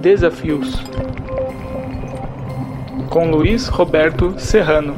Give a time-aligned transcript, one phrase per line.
[0.00, 0.74] Desafios
[3.08, 4.94] com Luiz Roberto Serrano.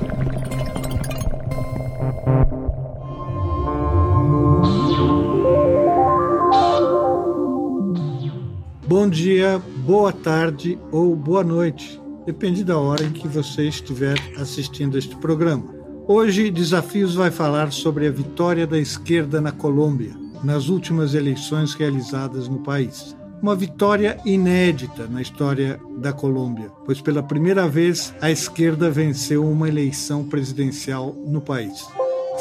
[8.86, 14.96] Bom dia, boa tarde ou boa noite, depende da hora em que você estiver assistindo
[14.96, 15.74] este programa.
[16.06, 22.48] Hoje, Desafios vai falar sobre a vitória da esquerda na Colômbia, nas últimas eleições realizadas
[22.48, 23.14] no país.
[23.42, 29.68] Uma vitória inédita na história da Colômbia, pois pela primeira vez a esquerda venceu uma
[29.68, 31.84] eleição presidencial no país.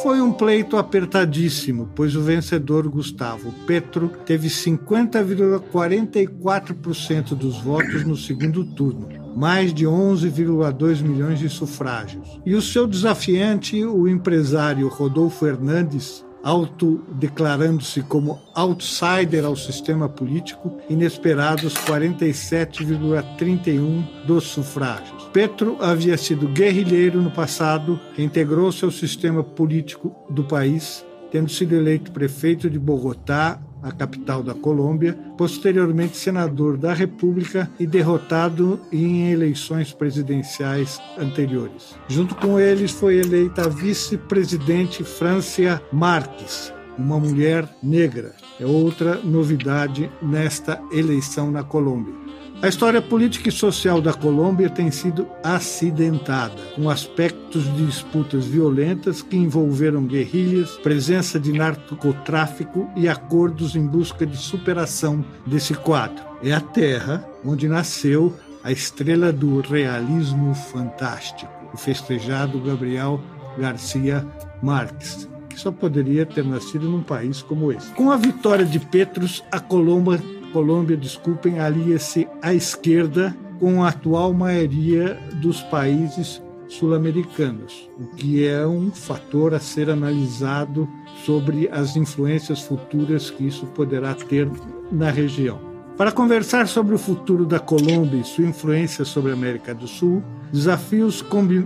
[0.01, 8.65] Foi um pleito apertadíssimo, pois o vencedor Gustavo Petro teve 50,44% dos votos no segundo
[8.65, 12.41] turno, mais de 11,2 milhões de sufrágios.
[12.45, 21.73] E o seu desafiante, o empresário Rodolfo Hernandes, autodeclarando-se como outsider ao sistema político, inesperados
[21.73, 25.23] 47,31 dos sufrágios.
[25.31, 32.11] Petro havia sido guerrilheiro no passado, integrou-se ao sistema político do país, tendo sido eleito
[32.11, 39.91] prefeito de Bogotá a capital da Colômbia, posteriormente senador da República e derrotado em eleições
[39.91, 41.95] presidenciais anteriores.
[42.07, 48.33] Junto com eles foi eleita vice-presidente Francia Marques, uma mulher negra.
[48.59, 52.22] É outra novidade nesta eleição na Colômbia.
[52.63, 59.21] A história política e social da Colômbia tem sido acidentada, com aspectos de disputas violentas
[59.21, 66.23] que envolveram guerrilhas, presença de narcotráfico e acordos em busca de superação desse quadro.
[66.41, 68.33] É a terra onde nasceu
[68.63, 73.19] a estrela do realismo fantástico, o festejado Gabriel
[73.57, 74.25] Garcia
[74.61, 77.91] Marques, que só poderia ter nascido num país como esse.
[77.91, 84.31] Com a vitória de Petros, a Colômbia Colômbia, desculpem, alia-se à esquerda com a atual
[84.33, 90.87] maioria dos países sul-americanos, o que é um fator a ser analisado
[91.25, 94.49] sobre as influências futuras que isso poderá ter
[94.91, 95.72] na região.
[95.97, 100.23] Para conversar sobre o futuro da Colômbia e sua influência sobre a América do Sul,
[100.53, 101.19] Desafios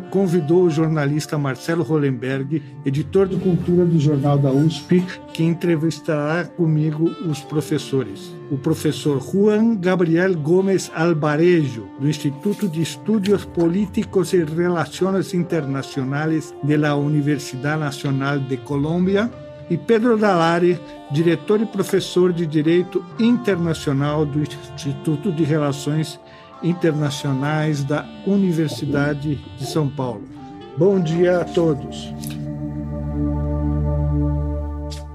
[0.09, 7.09] convidou o jornalista Marcelo Hollenberg, editor de cultura do Jornal da USP, que entrevistará comigo
[7.29, 8.33] os professores.
[8.49, 16.95] O professor Juan Gabriel Gomes Albarejo, do Instituto de Estudos Políticos e Relações Internacionais da
[16.95, 19.29] Universidade Nacional de Colômbia,
[19.69, 20.79] e Pedro Dalari,
[21.11, 26.19] diretor e professor de Direito Internacional do Instituto de Relações
[26.63, 30.27] Internacionais da Universidade de São Paulo.
[30.77, 32.13] Bom dia a todos.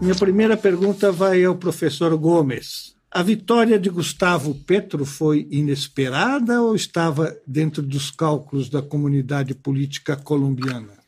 [0.01, 2.97] Minha primeira pergunta vai ao professor Gomes.
[3.11, 10.17] A vitória de Gustavo Petro foi inesperada ou estava dentro dos cálculos da comunidade política
[10.17, 11.02] colombiana?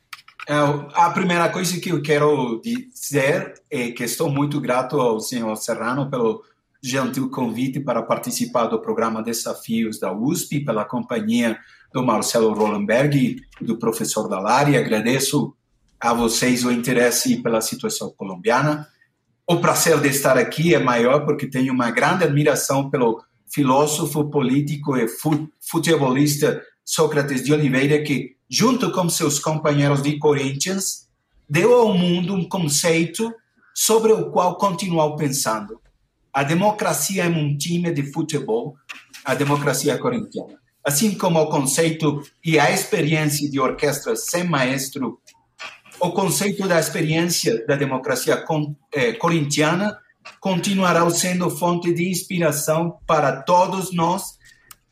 [0.46, 0.54] É,
[0.94, 6.10] a primeira coisa que eu quero dizer é que estou muito grato ao senhor Serrano
[6.10, 6.44] pelo
[6.82, 11.58] gentil convite para participar do programa Desafios da USP, pela companhia
[11.94, 14.76] do Marcelo Rollenberg e do professor Dalari.
[14.76, 15.54] Agradeço
[15.98, 18.86] a vocês o interesse pela situação colombiana.
[19.46, 24.94] O prazer de estar aqui é maior porque tenho uma grande admiração pelo filósofo, político
[24.96, 25.06] e
[25.60, 31.08] futebolista Sócrates de Oliveira, que junto com seus companheiros de Corinthians,
[31.48, 33.32] deu ao mundo um conceito
[33.74, 35.80] sobre o qual continuou pensando.
[36.32, 38.76] A democracia é um time de futebol,
[39.24, 40.58] a democracia corintiana.
[40.84, 45.18] Assim como o conceito e a experiência de orquestra sem maestro,
[45.98, 48.44] o conceito da experiência da democracia
[48.92, 49.98] eh, corintiana
[50.40, 54.33] continuará sendo fonte de inspiração para todos nós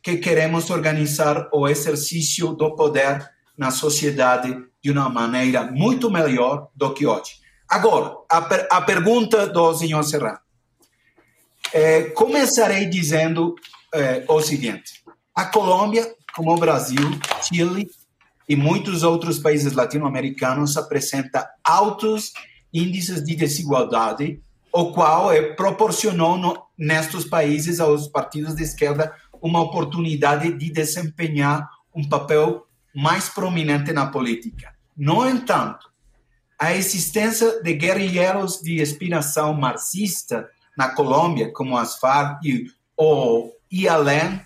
[0.03, 3.25] que queremos organizar o exercício do poder
[3.57, 4.53] na sociedade
[4.83, 7.35] de uma maneira muito melhor do que hoje.
[7.69, 10.39] Agora, a, per a pergunta do senhor Serrano.
[11.71, 13.55] É, começarei dizendo
[13.93, 15.01] é, o seguinte:
[15.33, 17.09] a Colômbia, como o Brasil,
[17.41, 17.89] Chile
[18.47, 22.33] e muitos outros países latino-americanos apresenta altos
[22.73, 24.41] índices de desigualdade,
[24.71, 31.69] o qual é, proporcionou no, nestes países aos partidos de esquerda uma oportunidade de desempenhar
[31.93, 34.73] um papel mais prominente na política.
[34.95, 35.91] No entanto,
[36.57, 44.39] a existência de guerrilheiros de inspiração marxista na Colômbia, como as FARC e o IALEN,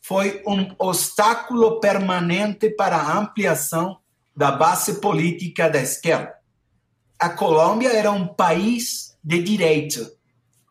[0.00, 4.00] foi um obstáculo permanente para a ampliação
[4.36, 6.34] da base política da esquerda.
[7.16, 10.10] A Colômbia era um país de direita,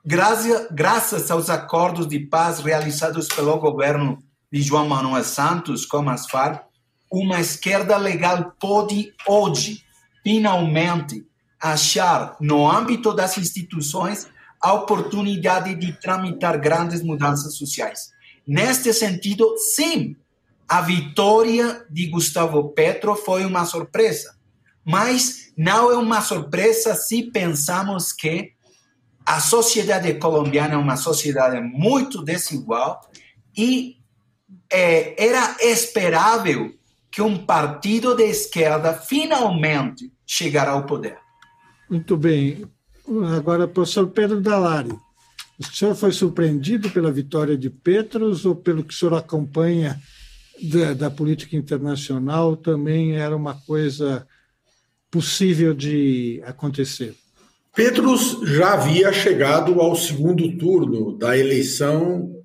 [0.06, 4.18] graças, aos acordos de paz realizados pelo governo
[4.52, 6.64] de João Manuel Santos com as Farc,
[7.12, 9.84] uma esquerda legal pode hoje,
[10.24, 11.26] finalmente,
[11.60, 14.28] achar no âmbito das instituições
[14.62, 18.12] a oportunidade de tramitar grandes mudanças sociais.
[18.48, 20.16] Neste sentido, sim,
[20.68, 24.36] a vitória de Gustavo Petro foi uma surpresa,
[24.86, 28.54] mas não é uma surpresa se pensamos que
[29.30, 33.00] a sociedade colombiana é uma sociedade muito desigual
[33.56, 33.98] e
[34.72, 36.74] é, era esperável
[37.12, 41.20] que um partido de esquerda finalmente chegará ao poder.
[41.88, 42.66] Muito bem.
[43.38, 44.98] Agora, professor Pedro Dalari,
[45.60, 50.02] o senhor foi surpreendido pela vitória de Petros ou pelo que o senhor acompanha
[50.60, 54.28] da, da política internacional também era uma coisa
[55.12, 57.16] possível de acontecer?
[57.76, 62.36] Petros já havia chegado ao segundo turno da eleição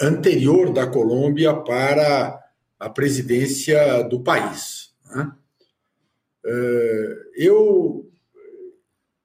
[0.00, 2.40] anterior da Colômbia para
[2.78, 4.92] a presidência do país.
[5.14, 5.32] Né?
[6.44, 8.10] É, eu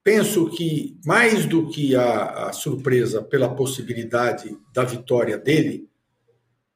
[0.04, 5.90] penso que, mais do que a, a, surpresa pela possibilidade da vitória dele,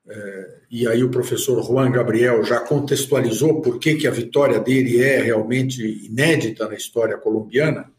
[0.08, 5.02] é, e aí o professor Juan Gabriel já contextualizou por que, que a vitória dele
[5.02, 7.91] é realmente inédita na história colombiana,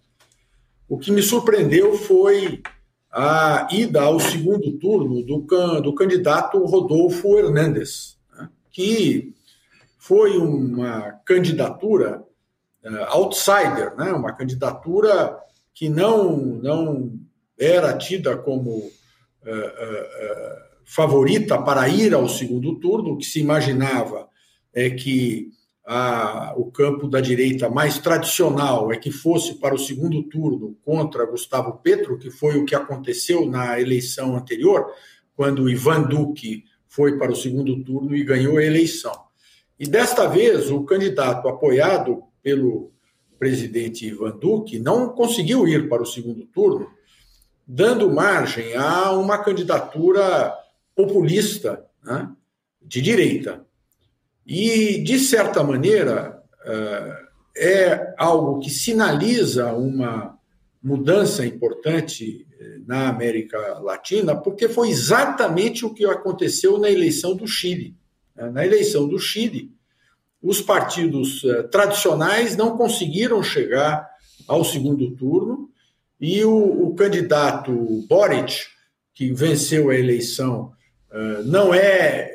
[0.92, 2.62] o que me surpreendeu foi
[3.10, 5.38] a ida ao segundo turno do,
[5.80, 9.34] do candidato Rodolfo Hernández, né, que
[9.96, 12.22] foi uma candidatura
[12.84, 15.38] uh, outsider, né, uma candidatura
[15.72, 17.18] que não, não
[17.58, 24.28] era tida como uh, uh, favorita para ir ao segundo turno, o que se imaginava
[24.74, 25.48] é que
[25.84, 31.26] a, o campo da direita mais tradicional é que fosse para o segundo turno contra
[31.26, 34.86] Gustavo Petro, que foi o que aconteceu na eleição anterior,
[35.34, 39.12] quando Ivan Duque foi para o segundo turno e ganhou a eleição.
[39.78, 42.92] E desta vez, o candidato apoiado pelo
[43.38, 46.88] presidente Ivan Duque não conseguiu ir para o segundo turno,
[47.66, 50.54] dando margem a uma candidatura
[50.94, 52.30] populista né,
[52.80, 53.66] de direita.
[54.46, 57.16] E, de certa maneira, eh,
[57.56, 60.38] é algo que sinaliza uma
[60.82, 67.46] mudança importante eh, na América Latina, porque foi exatamente o que aconteceu na eleição do
[67.46, 67.94] Chile.
[68.34, 68.50] Né.
[68.50, 69.70] Na eleição do Chile,
[70.42, 74.08] os partidos eh, tradicionais não conseguiram chegar
[74.48, 75.70] ao segundo turno
[76.20, 77.72] e o, o candidato
[78.08, 78.54] Boric,
[79.14, 80.72] que venceu a eleição,
[81.44, 82.32] não é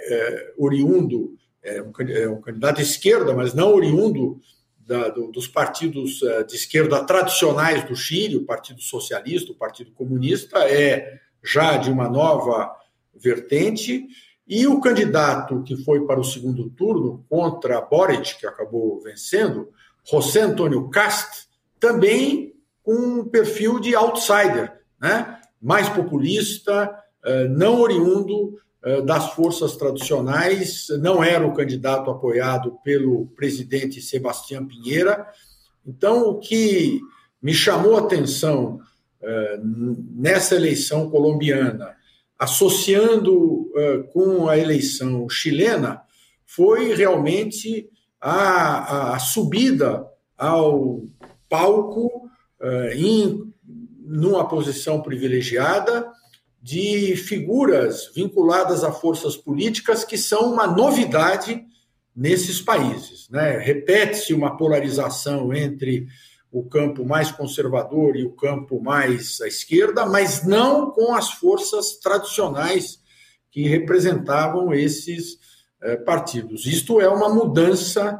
[0.55, 1.36] oriundo
[1.67, 4.39] é um, é um candidato de esquerda, mas não oriundo
[4.79, 9.91] da, do, dos partidos uh, de esquerda tradicionais do Chile, o Partido Socialista, o Partido
[9.91, 12.73] Comunista, é já de uma nova
[13.13, 14.07] vertente,
[14.47, 19.69] e o candidato que foi para o segundo turno contra Boric, que acabou vencendo,
[20.09, 21.47] José Antônio Cast,
[21.77, 25.37] também com um perfil de outsider, né?
[25.61, 26.89] mais populista,
[27.25, 28.57] uh, não oriundo
[29.05, 35.27] das forças tradicionais, não era o candidato apoiado pelo presidente Sebastião Pinheira.
[35.85, 37.01] Então, o que
[37.41, 38.79] me chamou a atenção
[39.21, 39.59] eh,
[40.15, 41.95] nessa eleição colombiana,
[42.37, 46.01] associando eh, com a eleição chilena,
[46.45, 47.89] foi realmente
[48.21, 50.05] a, a subida
[50.37, 51.03] ao
[51.49, 52.29] palco
[52.95, 53.53] em
[54.07, 56.07] numa posição privilegiada
[56.67, 61.63] de figuras vinculadas a forças políticas que são uma novidade
[62.13, 63.29] nesses países.
[63.29, 63.57] Né?
[63.57, 66.07] Repete-se uma polarização entre
[66.51, 71.99] o campo mais conservador e o campo mais à esquerda, mas não com as forças
[71.99, 72.99] tradicionais
[73.49, 75.37] que representavam esses
[75.81, 76.65] eh, partidos.
[76.65, 78.19] Isto é uma mudança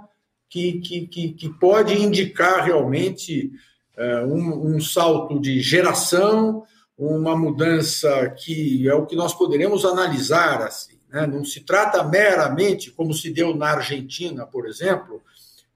[0.49, 3.51] que, que, que, pode indicar realmente
[3.97, 6.63] eh, um, um salto de geração,
[6.97, 10.97] uma mudança que é o que nós poderemos analisar assim.
[11.09, 11.27] Né?
[11.27, 15.21] Não se trata meramente, como se deu na Argentina, por exemplo,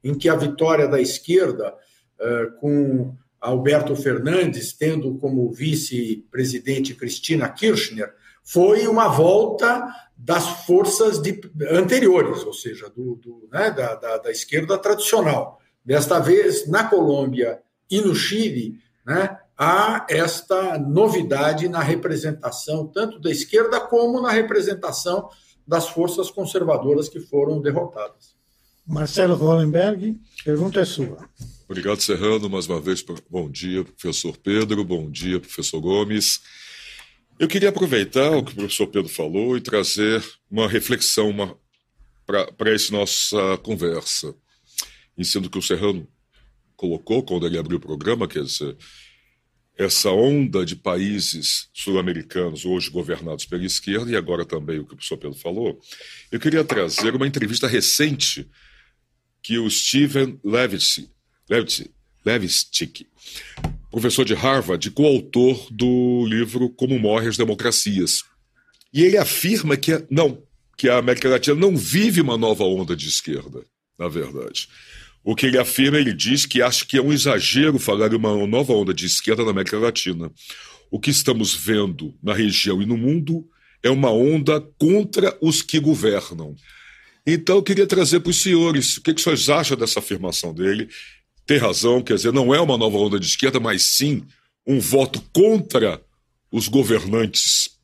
[0.04, 1.76] em que a vitória da esquerda,
[2.20, 8.14] uh, com Alberto Fernandes tendo como vice-presidente Cristina Kirchner,
[8.44, 9.88] foi uma volta
[10.18, 15.60] das forças de, anteriores, ou seja, do, do né, da, da, da esquerda tradicional.
[15.84, 17.60] Desta vez, na Colômbia
[17.90, 25.30] e no Chile, né, há esta novidade na representação, tanto da esquerda como na representação
[25.68, 28.36] das forças conservadoras que foram derrotadas.
[28.88, 31.30] Marcelo Hollenberg, pergunta é sua.
[31.70, 33.06] Obrigado, Serrano, mais uma vez.
[33.30, 36.42] Bom dia, professor Pedro, bom dia, professor Gomes.
[37.38, 41.32] Eu queria aproveitar o que o professor Pedro falou e trazer uma reflexão
[42.26, 44.34] para essa nossa conversa.
[45.16, 46.08] Em sendo que o Serrano
[46.76, 48.76] colocou quando ele abriu o programa, quer dizer,
[49.82, 54.96] essa onda de países sul-americanos hoje governados pela esquerda, e agora também o que o
[54.96, 55.80] professor Pedro falou,
[56.32, 58.48] eu queria trazer uma entrevista recente
[59.42, 61.10] que o Steven Levitsky,
[63.90, 68.24] professor de Harvard, coautor do livro Como Morrem as Democracias.
[68.94, 70.44] E ele afirma que não,
[70.78, 73.64] que a América Latina não vive uma nova onda de esquerda,
[73.98, 74.68] na verdade.
[75.24, 78.48] O que ele afirma, ele diz que acha que é um exagero falar em uma
[78.48, 80.32] nova onda de esquerda na América Latina.
[80.90, 83.48] O que estamos vendo na região e no mundo
[83.84, 86.56] é uma onda contra os que governam.
[87.26, 90.90] Então, eu queria trazer para os senhores o que, que vocês acham dessa afirmação dele
[91.46, 94.26] tem razão, quer dizer, não é uma nova onda de esquerda, mas sim
[94.66, 96.02] um voto contra
[96.52, 97.78] os governantes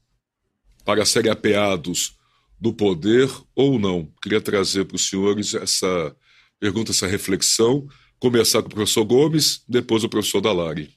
[0.86, 2.15] para serem apeados
[2.60, 4.10] do poder ou não.
[4.22, 6.15] Queria trazer para os senhores essa
[6.60, 7.88] pergunta, essa reflexão,
[8.20, 10.96] começar com o professor Gomes, depois o professor Dalari.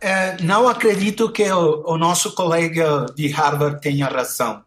[0.00, 4.62] É, não acredito que o, o, nosso colega de Harvard tenha razão,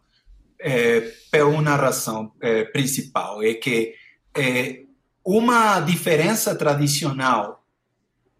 [0.60, 3.94] é, por uma razão é, principal, é que
[4.36, 4.82] é,
[5.24, 7.64] uma diferença tradicional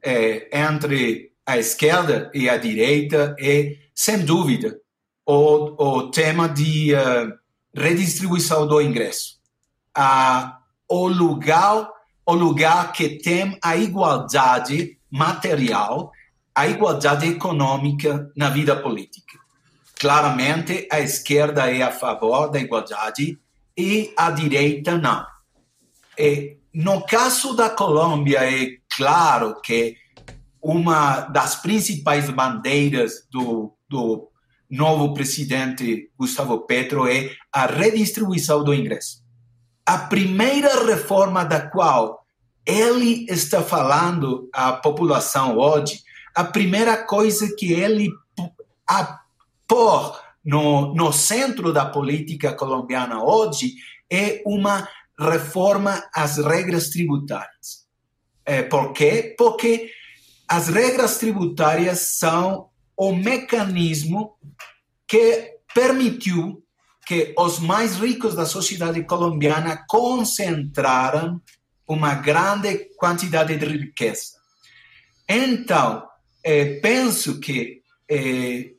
[0.02, 4.78] é, entre a esquerda e a direita é, sem dúvida,
[5.26, 7.32] o, o tema de uh,
[7.74, 9.40] redistribuição do ingresso.
[9.96, 10.61] Uh,
[10.92, 11.88] o, lugar,
[12.26, 16.12] o lugar que tem a igualdade material,
[16.54, 19.38] a igualdade econômica na vida política.
[19.98, 23.38] Claramente, a esquerda é a favor da igualdade
[23.74, 25.24] e a direita não.
[26.18, 29.96] E no caso da Colômbia, é claro que
[30.62, 34.28] uma das principais bandeiras do, do
[34.68, 39.21] novo presidente Gustavo Petro é a redistribuição do ingresso.
[39.84, 42.24] A primeira reforma da qual
[42.64, 46.00] ele está falando à população hoje,
[46.34, 48.10] a primeira coisa que ele
[49.66, 53.74] pôr no, no centro da política colombiana hoje
[54.10, 57.86] é uma reforma às regras tributárias.
[58.44, 59.34] É, por quê?
[59.38, 59.90] Porque
[60.48, 64.36] as regras tributárias são o mecanismo
[65.06, 66.62] que permitiu
[67.06, 71.40] que os mais ricos da sociedade colombiana concentraram
[71.86, 74.42] uma grande quantidade de riqueza.
[75.28, 76.06] Então,
[76.44, 78.70] é, penso que é,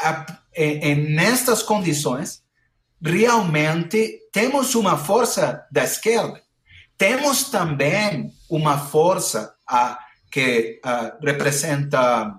[0.00, 2.42] a, é, nestas condições,
[3.02, 6.42] realmente temos uma força da esquerda.
[6.96, 9.98] Temos também uma força a,
[10.30, 12.38] que a, representa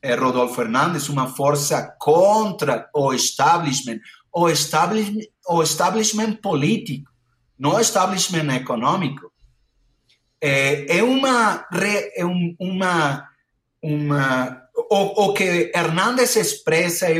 [0.00, 4.00] é, Rodolfo Fernandes, uma força contra o establishment,
[4.32, 7.10] o establishment, o establishment político,
[7.58, 9.32] não o establishment econômico.
[10.40, 11.66] É, é uma,
[12.14, 13.28] é um, uma,
[13.82, 17.18] uma o, o que Hernandes expressa é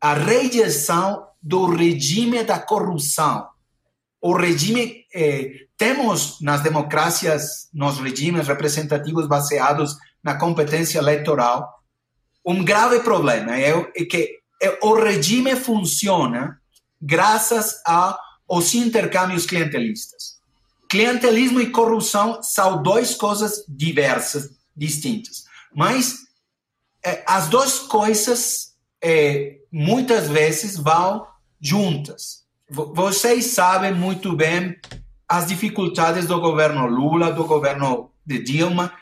[0.00, 3.48] a rejeição do regime da corrupção.
[4.20, 11.78] O regime, eh, temos nas democracias, nos regimes representativos baseados na competência eleitoral,
[12.44, 14.37] um grave problema é, é que
[14.82, 16.60] o regime funciona
[17.00, 20.38] graças aos intercâmbios clientelistas.
[20.88, 25.44] Clientelismo e corrupção são duas coisas diversas, distintas.
[25.74, 26.16] Mas
[27.04, 31.26] eh, as duas coisas eh, muitas vezes vão
[31.60, 32.44] juntas.
[32.70, 34.76] Vocês sabem muito bem
[35.28, 38.92] as dificuldades do governo Lula, do governo de Dilma,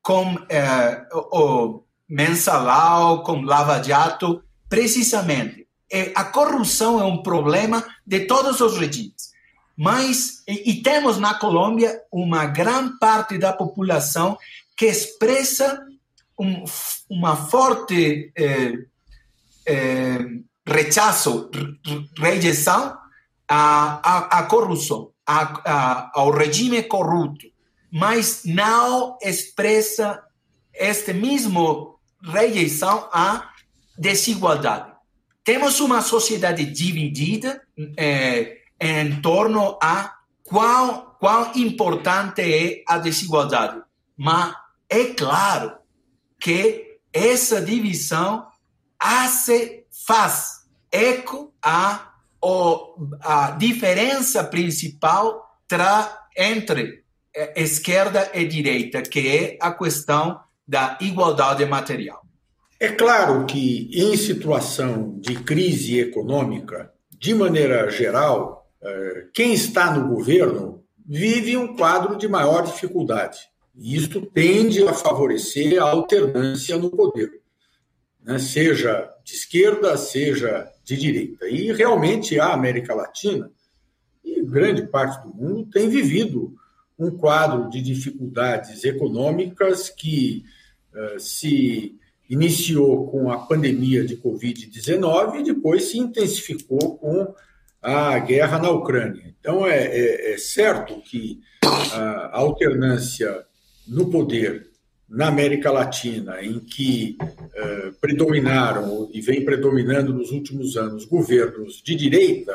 [0.00, 4.42] com eh, o mensalão, com Lava Jato,
[4.72, 5.68] precisamente.
[6.14, 9.30] A corrupção é um problema de todos os regimes.
[9.76, 14.38] Mas, e, temos na Colômbia uma grande parte da população
[14.74, 15.78] que expressa
[16.40, 16.64] um,
[17.10, 20.26] uma forte eh,
[20.66, 21.50] rechazo,
[22.16, 22.96] rejeição
[23.46, 27.46] à, à, à corrupção, à, ao regime corrupto,
[27.90, 30.22] mas não expressa
[30.72, 33.51] este mesmo rejeição à
[34.02, 34.92] desigualdade.
[35.44, 37.62] Temos uma sociedade dividida
[37.96, 43.80] eh, em torno a quão, quão importante é a desigualdade.
[44.16, 44.54] Mas
[44.88, 45.78] é claro
[46.38, 48.46] que essa divisão
[48.98, 52.08] hace faz eco à
[53.20, 57.04] a diferença principal tra, entre
[57.54, 62.21] esquerda e direita, que é a questão da igualdade material.
[62.82, 70.08] É claro que, em situação de crise econômica, de maneira geral, é, quem está no
[70.12, 73.38] governo vive um quadro de maior dificuldade.
[73.76, 77.30] E isto tende a favorecer a alternância no poder,
[78.20, 78.40] né?
[78.40, 81.48] seja de esquerda, seja de direita.
[81.48, 83.48] E realmente a América Latina
[84.24, 86.52] e grande parte do mundo tem vivido
[86.98, 90.44] um quadro de dificuldades econômicas que
[90.92, 91.96] uh, se
[92.32, 97.34] iniciou com a pandemia de Covid-19 e depois se intensificou com
[97.82, 99.34] a guerra na Ucrânia.
[99.38, 103.44] Então, é, é, é certo que a alternância
[103.86, 104.66] no poder
[105.06, 111.94] na América Latina, em que uh, predominaram e vem predominando nos últimos anos governos de
[111.94, 112.54] direita,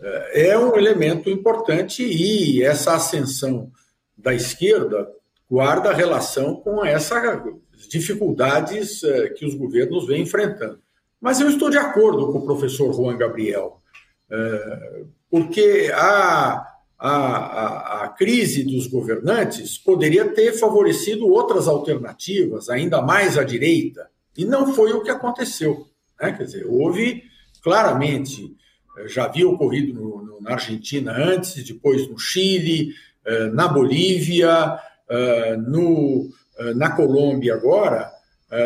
[0.00, 3.70] uh, é um elemento importante e essa ascensão
[4.18, 5.08] da esquerda
[5.48, 7.22] guarda relação com essas
[7.88, 10.80] dificuldades uh, que os governos vêm enfrentando.
[11.20, 13.80] Mas eu estou de acordo com o professor Juan Gabriel,
[15.30, 23.44] porque a a, a, crise dos governantes poderia ter favorecido outras alternativas, ainda mais à
[23.44, 25.86] direita, e não foi o que aconteceu.
[26.20, 26.32] Né?
[26.32, 27.22] Quer dizer, houve
[27.62, 28.54] claramente,
[28.98, 34.78] eh, já havia ocorrido no, no, na Argentina antes, depois no Chile, eh, na Bolívia,
[35.08, 36.30] eh, no,
[36.74, 38.10] na Colômbia agora,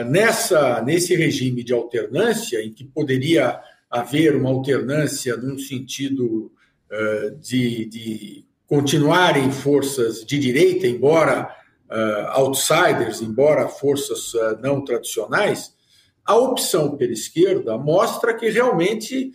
[0.09, 6.53] nessa, nesse regime de alternância, em que poderia haver uma alternância num sentido
[6.91, 11.57] eh, de, de continuarem forças de direita, embora
[12.37, 14.33] outsiders, embora forças
[14.63, 15.75] não tradicionais,
[16.25, 19.33] a opção pela esquerda mostra que realmente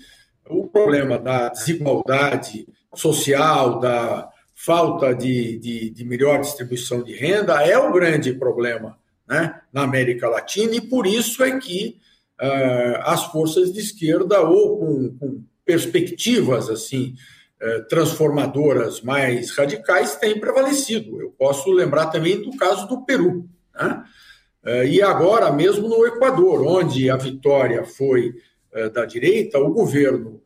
[0.50, 7.77] o problema da desigualdade social, da falta de, de, de melhor distribuição de renda é
[7.77, 8.97] o grande problema
[9.27, 12.00] né, na América Latina, e por isso é que
[12.41, 17.15] uh, as forças de esquerda, ou com, com perspectivas assim
[17.57, 21.22] eh, transformadoras mais radicais têm prevalecido.
[21.22, 23.50] Eu posso lembrar também do caso do Peru.
[23.74, 24.03] Né?
[24.65, 28.35] Eh, e agora, mesmo no Equador, onde a vitória foi
[28.74, 30.41] eh, da direita, o governo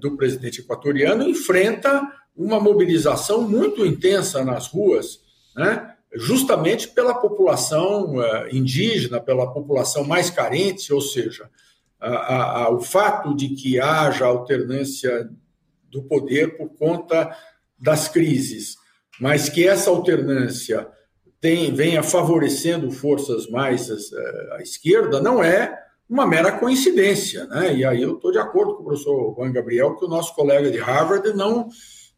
[0.00, 2.02] do presidente equatoriano enfrenta
[2.36, 5.20] uma mobilização muito intensa nas ruas,
[5.54, 5.94] né?
[6.14, 8.14] justamente pela população
[8.50, 11.50] indígena, pela população mais carente, ou seja,
[12.00, 15.28] a, a, o fato de que haja alternância
[15.90, 17.34] do poder por conta
[17.78, 18.76] das crises,
[19.20, 20.88] mas que essa alternância
[21.40, 27.46] tem, venha favorecendo forças mais eh, à, esquerda, não é uma mera coincidência.
[27.46, 27.76] Né?
[27.76, 30.70] E aí eu estou de acordo com o professor Juan Gabriel que o nosso colega
[30.70, 31.68] de Harvard não,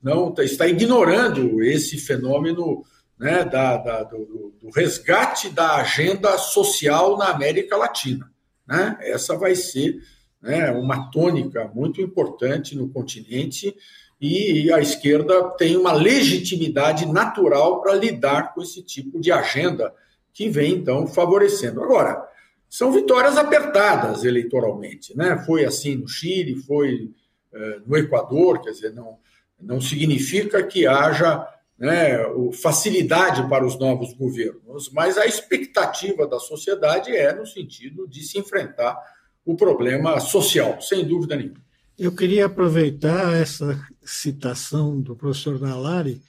[0.02, 2.84] não tá, está ignorando esse fenômeno
[3.18, 8.30] né, da, da do, do, resgate da agenda social na América Latina.
[8.66, 8.96] Né?
[9.00, 9.98] Essa vai ser
[10.40, 13.74] né, uma tônica muito importante no continente
[14.20, 19.92] e a esquerda tem uma legitimidade natural para lidar com esse tipo de agenda
[20.32, 21.82] que vem então favorecendo.
[21.82, 22.28] Agora,
[22.68, 25.42] são vitórias apertadas eleitoralmente, né?
[25.46, 27.10] Foi assim no Chile, foi
[27.52, 29.18] eh, no Equador, quer dizer, não,
[29.60, 31.46] não significa que haja
[31.78, 32.18] né,
[32.60, 38.38] facilidade para os novos governos, mas a expectativa da sociedade é no sentido de se
[38.38, 38.96] enfrentar
[39.44, 41.62] o problema social, sem dúvida nenhuma.
[41.98, 46.20] Eu queria aproveitar essa citação do professor Nalari,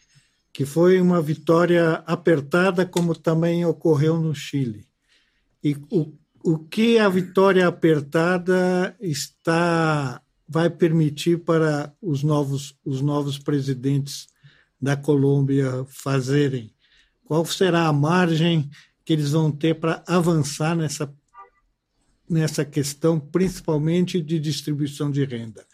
[0.52, 4.86] que foi uma vitória apertada, como também ocorreu no Chile.
[5.64, 6.12] E o,
[6.44, 14.28] o que a vitória apertada está vai permitir para os novos, os novos presidentes
[14.82, 16.74] da Colômbia fazerem?
[17.24, 18.70] Qual será a margem
[19.06, 21.14] que eles vão ter para avançar nessa
[22.30, 25.66] nessa questão, principalmente de distribuição de renda.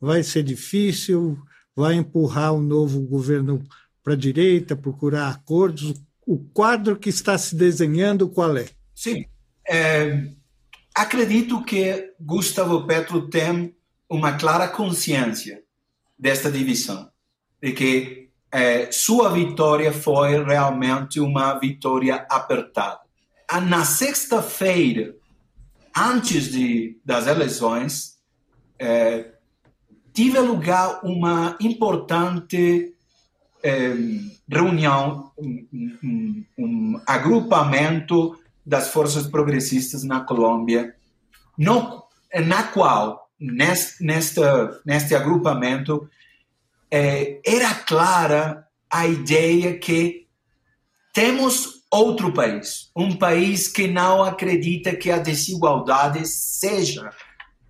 [0.00, 1.38] Vai ser difícil,
[1.76, 3.62] vai empurrar o novo governo
[4.02, 5.94] para a direita, procurar acordos.
[6.26, 8.66] O quadro que está se desenhando, qual é?
[8.94, 9.26] Sim.
[9.68, 10.28] É,
[10.94, 13.76] acredito que Gustavo Petro tem
[14.08, 15.62] uma clara consciência
[16.18, 17.10] desta divisão,
[17.62, 23.00] de que é, sua vitória foi realmente uma vitória apertada.
[23.66, 25.14] Na sexta-feira,
[25.96, 28.18] antes de, das eleições,
[28.78, 29.32] é,
[30.12, 32.94] tive lugar uma importante
[33.62, 33.94] é,
[34.48, 40.94] reunião, um, um, um, agrupamento das forças progressistas na Colômbia,
[41.56, 42.04] no,
[42.46, 46.08] na qual, neste, nesta, neste agrupamento,
[46.90, 50.26] é, era clara a ideia que
[51.12, 57.10] temos outro país, um país que não acredita que a desigualdade seja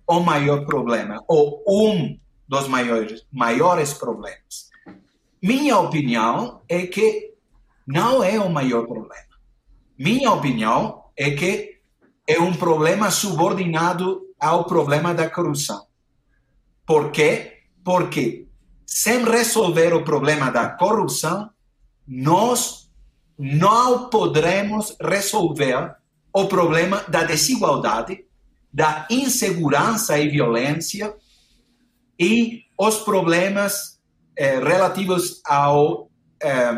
[0.07, 4.69] o maior problema, ou um dos maiores, maiores problemas.
[5.41, 7.33] Minha opinião é que
[7.85, 9.29] não é o maior problema.
[9.97, 11.79] Minha opinião é que
[12.27, 15.85] é um problema subordinado ao problema da corrupção.
[16.85, 17.63] Por quê?
[17.83, 18.47] Porque
[18.85, 21.49] sem resolver o problema da corrupção,
[22.07, 22.89] nós
[23.37, 25.95] não poderemos resolver
[26.33, 28.25] o problema da desigualdade,
[28.71, 31.15] da insegurança e violência
[32.19, 33.99] e os problemas
[34.35, 36.09] eh, relativos ao
[36.41, 36.73] eh,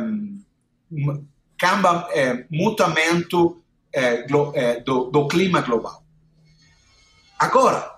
[1.58, 6.01] camba, eh, mutamento eh, eh, do, do clima global.
[7.42, 7.96] Agora,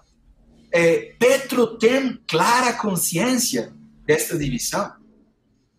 [0.71, 3.73] é, Petro tem clara consciência
[4.05, 4.93] desta divisão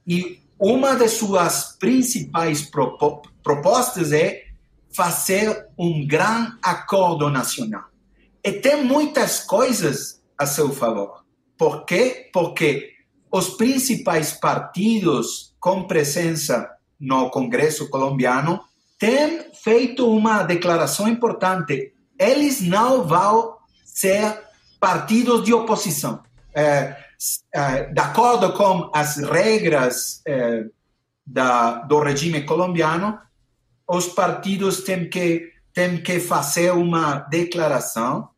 [0.07, 2.71] e uma das suas principais
[3.43, 4.45] propostas é
[4.95, 7.85] fazer um grande acordo nacional.
[8.45, 11.25] E tem muitas coisas a seu favor.
[11.57, 12.29] Por quê?
[12.35, 12.93] Porque
[13.33, 18.61] os principais partidos com presença no Congresso colombiano
[18.99, 21.95] têm feito uma declaração importante.
[22.19, 23.54] Eles não vão
[23.95, 24.43] ser
[24.81, 26.21] partidos de oposição.
[26.53, 26.97] É,
[27.55, 30.65] é, de acordo com as regras é,
[31.25, 33.19] da, do regime colombiano,
[33.89, 38.29] os partidos têm que, têm que fazer uma declaração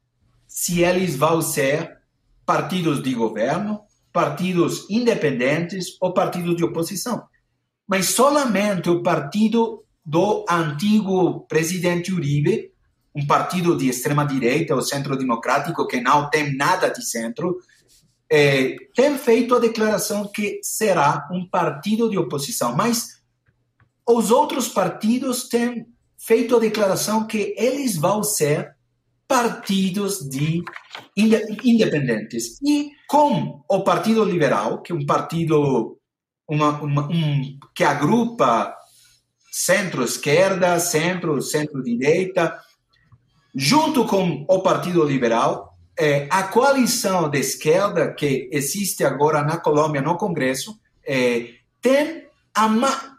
[0.46, 1.96] se eles vão ser
[2.44, 3.80] partidos de governo,
[4.12, 7.24] partidos independentes ou partidos de oposição.
[7.88, 12.72] Mas somente o partido do antigo presidente Uribe
[13.16, 17.58] um partido de extrema-direita, o Centro Democrático, que não tem nada de centro,
[18.30, 22.76] é, tem feito a declaração que será um partido de oposição.
[22.76, 23.22] Mas
[24.06, 25.86] os outros partidos têm
[26.18, 28.76] feito a declaração que eles vão ser
[29.26, 30.62] partidos de
[31.16, 32.60] independentes.
[32.62, 35.98] E com o Partido Liberal, que é um partido
[36.48, 38.72] uma, uma, um, que agrupa
[39.50, 42.56] centro-esquerda, centro, centro-direita,
[43.56, 50.02] junto com o Partido Liberal, é, a coalição de esquerda que existe agora na Colômbia,
[50.02, 53.16] no Congresso, é, tem a, ma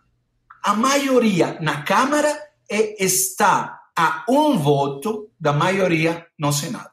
[0.63, 2.37] a maioria na Câmara
[2.69, 6.91] e está a um voto da maioria no Senado.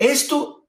[0.00, 0.62] Isto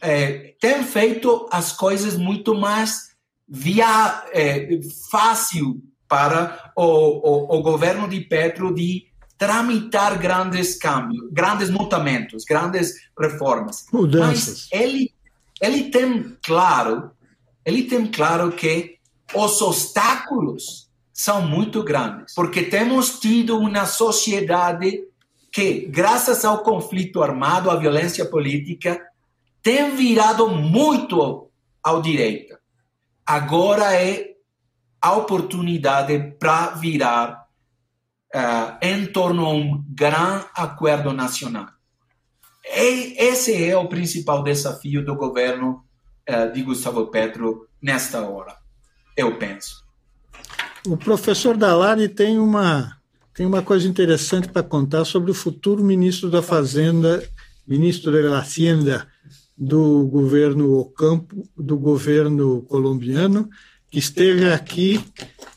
[0.00, 3.14] é, tem feito as coisas muito mais
[3.48, 4.68] via, é,
[5.10, 9.06] fácil para o, o, o governo de Petro de
[9.44, 13.84] tramitar grandes cambios, grandes mutamentos, grandes reformas.
[13.92, 14.68] Mudanças.
[14.72, 15.12] Mas ele,
[15.60, 17.10] ele tem claro,
[17.62, 18.96] ele tem claro que
[19.34, 25.04] os obstáculos são muito grandes, porque temos tido uma sociedade
[25.52, 28.98] que, graças ao conflito armado, à violência política,
[29.62, 31.50] tem virado muito
[31.82, 32.58] ao direita.
[33.26, 34.36] Agora é
[35.02, 37.43] a oportunidade para virar
[38.34, 41.68] uh, em torno a um grande acordo nacional.
[42.64, 45.84] E esse é o principal desafio do governo
[46.28, 48.56] uh, de Gustavo Petro nesta hora,
[49.16, 49.84] eu penso.
[50.86, 52.96] O professor Dalari tem uma,
[53.34, 57.22] tem uma coisa interessante para contar sobre o futuro ministro da Fazenda,
[57.66, 59.06] ministro da Hacienda
[59.56, 63.48] do governo Ocampo, do governo colombiano,
[63.90, 65.02] que esteve aqui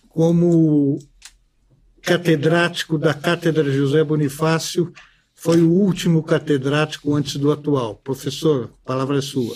[0.10, 1.00] como
[2.08, 4.93] catedrático da Cátedra José Bonifácio,
[5.36, 7.96] foi o último catedrático antes do atual.
[7.96, 9.54] Professor, a palavra é sua.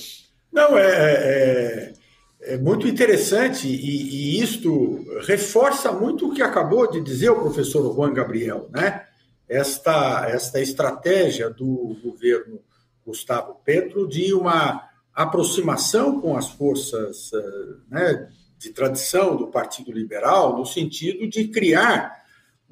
[0.51, 1.93] Não, é, é,
[2.41, 7.95] é muito interessante e, e, isto reforça muito o que acabou de dizer o professor
[7.95, 9.05] Juan Gabriel, né?
[9.47, 12.59] Esta, esta estratégia do governo
[13.05, 20.57] Gustavo Petro de uma aproximação com as forças eh, né, de tradição do Partido Liberal,
[20.57, 22.20] no sentido de criar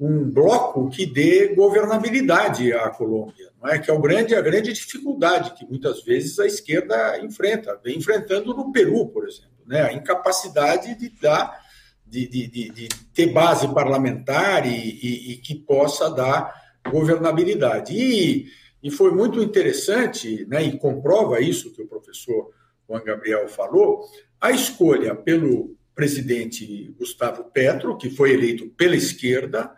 [0.00, 3.78] um bloco que dê governabilidade à Colômbia, não é?
[3.78, 8.54] Que é o grande, a grande dificuldade que muitas vezes a esquerda enfrenta, vem enfrentando
[8.54, 9.82] no Peru, por exemplo, né?
[9.82, 11.60] A incapacidade de dar,
[12.06, 16.50] de, de, de, de ter base parlamentar e, e, e, que possa dar
[16.90, 17.92] governabilidade.
[17.92, 18.46] E,
[18.82, 20.62] e foi muito interessante, né?
[20.62, 22.50] E comprova isso que o professor
[22.88, 24.00] Juan Gabriel falou,
[24.40, 29.70] a escolha pelo presidente Gustavo Petro, que foi eleito pela esquerda,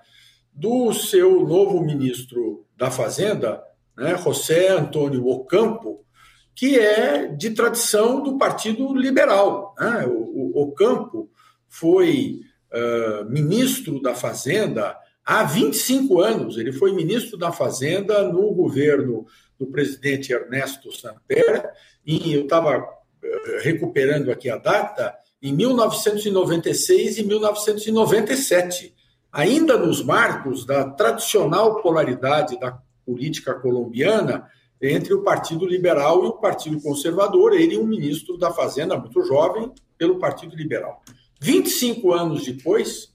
[0.52, 3.62] do seu novo ministro da Fazenda,
[3.96, 6.04] né, José Antônio Ocampo,
[6.54, 9.74] que é de tradição do Partido Liberal.
[9.78, 10.06] Né?
[10.06, 11.30] O, o Ocampo
[11.68, 12.40] foi
[12.72, 16.58] uh, ministro da Fazenda há 25 anos.
[16.58, 19.26] Ele foi ministro da Fazenda no governo
[19.58, 21.70] do presidente Ernesto Samper,
[22.04, 22.84] e eu estava
[23.62, 28.94] recuperando aqui a data, em 1996 e 1997,
[29.32, 34.46] ainda nos marcos da tradicional polaridade da política colombiana
[34.80, 39.72] entre o Partido Liberal e o Partido Conservador, ele um ministro da Fazenda muito jovem
[39.96, 41.00] pelo Partido Liberal.
[41.40, 43.10] 25 anos depois,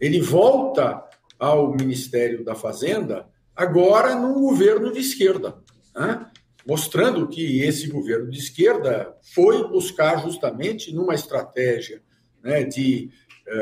[0.00, 1.04] ele volta
[1.38, 5.56] ao Ministério da Fazenda, agora num governo de esquerda,
[5.94, 6.26] né?
[6.66, 12.02] mostrando que esse governo de esquerda foi buscar justamente numa estratégia
[12.42, 13.10] né, de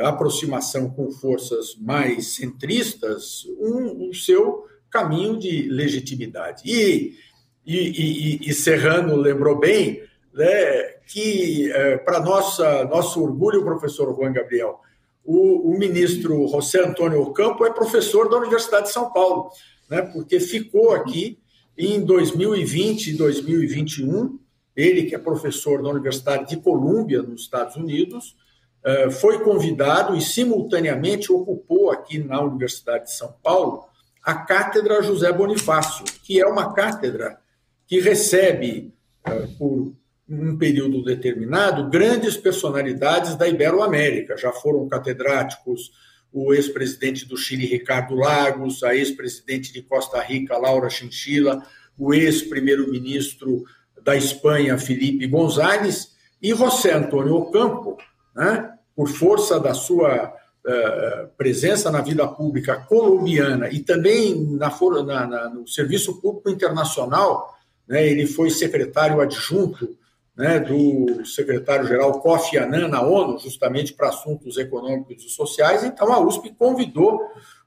[0.02, 6.62] aproximação com forças mais centristas um, um seu caminho de legitimidade.
[6.64, 7.14] E,
[7.64, 14.80] e, e, e Serrano lembrou bem né, que, eh, para nosso orgulho, professor Juan Gabriel,
[15.24, 19.50] o, o, ministro José Antônio Ocampo é professor da Universidade de São Paulo,
[19.90, 21.38] né, porque ficou aqui
[21.76, 24.38] em 2020 e 2021.
[24.76, 28.47] Ele, que é professor da Universidade de Colômbia, nos Estados Unidos, eh,
[29.20, 33.84] foi convidado e, simultaneamente, ocupou aqui na Universidade de São Paulo
[34.28, 37.38] a Cátedra José Bonifácio, que é uma cátedra
[37.86, 38.92] que recebe,
[39.26, 39.94] eh, por
[40.28, 44.36] um período determinado, grandes personalidades da Iberoamérica.
[44.36, 45.90] Já foram catedráticos
[46.30, 51.62] o ex-presidente do Chile, Ricardo Lagos, a ex-presidente de Costa Rica, Laura Chinchilla,
[51.96, 53.64] o ex-primeiro-ministro
[54.02, 57.96] da Espanha, Felipe González, e José Antônio Ocampo,
[58.38, 60.32] né, por força da sua
[60.64, 64.72] uh, presença na vida pública colombiana e também na,
[65.04, 67.52] na, na, no Serviço Público Internacional,
[67.86, 69.98] né, ele foi secretário adjunto
[70.36, 75.82] né, do secretário-geral Kofi Annan na ONU, justamente para assuntos econômicos e sociais.
[75.82, 77.20] Então, a USP convidou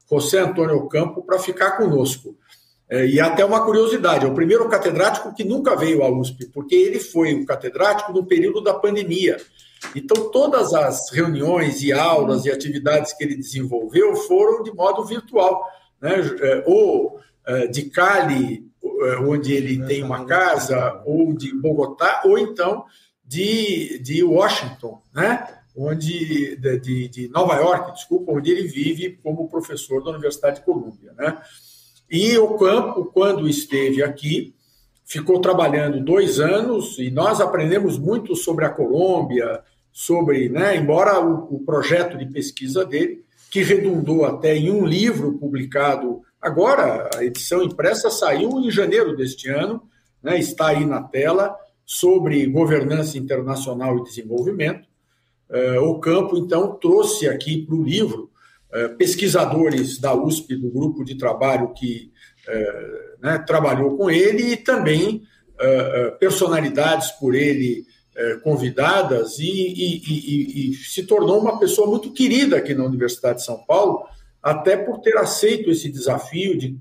[0.09, 2.37] José Antônio Campo para ficar conosco.
[2.89, 6.75] É, e até uma curiosidade, é o primeiro catedrático que nunca veio à USP, porque
[6.75, 9.37] ele foi o catedrático no período da pandemia.
[9.95, 15.65] Então, todas as reuniões e aulas e atividades que ele desenvolveu foram de modo virtual.
[15.99, 16.13] Né?
[16.41, 22.37] É, ou é, de Cali eh, onde ele tem uma casa, ou de Bogotá, ou
[22.37, 22.85] então
[23.25, 25.47] de, de Washington, né?
[25.75, 31.13] onde de, de, Nova York, desculpa, onde ele vive como professor da Universidade de Colômbia.
[31.13, 31.37] Né?
[32.09, 34.53] E o campo, quando esteve aqui,
[35.05, 41.55] ficou trabalhando dois anos e nós aprendemos muito sobre a Colômbia, sobre, né, embora o,
[41.55, 47.61] o projeto de pesquisa dele, que redundou até em um livro publicado Agora, a edição
[47.61, 49.83] impressa saiu em janeiro deste ano,
[50.23, 54.87] né, está aí na tela, sobre governança internacional e desenvolvimento.
[55.49, 58.31] Uh, o campo, então, trouxe aqui para o livro
[58.73, 62.11] uh, pesquisadores da USP, do grupo de trabalho que
[62.47, 65.23] uh, né, trabalhou com ele, e também
[66.19, 67.85] personalidades por ele
[68.43, 73.45] convidadas, e, e, e, e se tornou uma pessoa muito querida aqui na Universidade de
[73.45, 74.03] São Paulo,
[74.43, 76.77] até por ter aceito esse desafio de,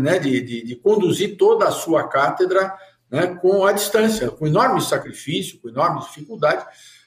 [0.00, 2.74] né, de, de, de conduzir toda a sua cátedra
[3.10, 6.66] né, com a distância, com enorme sacrifício, com enorme dificuldade,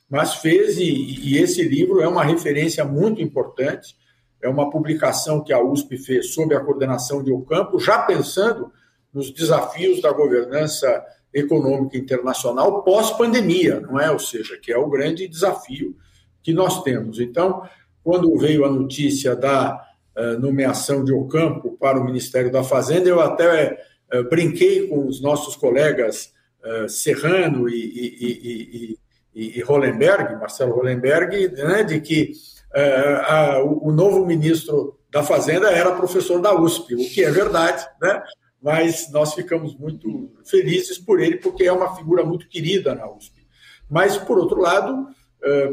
[0.09, 3.95] mas fez, e, e, esse livro é uma referência muito importante,
[4.41, 8.71] é uma publicação que a USP fez sob a coordenação de Ocampo, já pensando
[9.13, 14.11] nos desafios da governança econômica internacional pós-pandemia, não é?
[14.11, 15.95] Ou seja, que é o grande desafio
[16.43, 17.19] que nós temos.
[17.19, 17.63] Então,
[18.03, 19.81] quando veio a notícia da
[20.17, 23.77] uh, nomeação de Ocampo para o Ministério da Fazenda, eu até
[24.13, 28.97] uh, brinquei com os nossos colegas uh, Serrano e, e,
[29.33, 32.31] e, e, Hollenberg, Marcelo Hollenberg, né, de que
[32.73, 38.23] a, o novo ministro da Fazenda era professor da USP, o que é verdade, né?
[38.62, 43.45] Mas nós ficamos muito felizes por ele, porque é uma figura muito querida na USP.
[43.89, 45.08] Mas, por outro lado,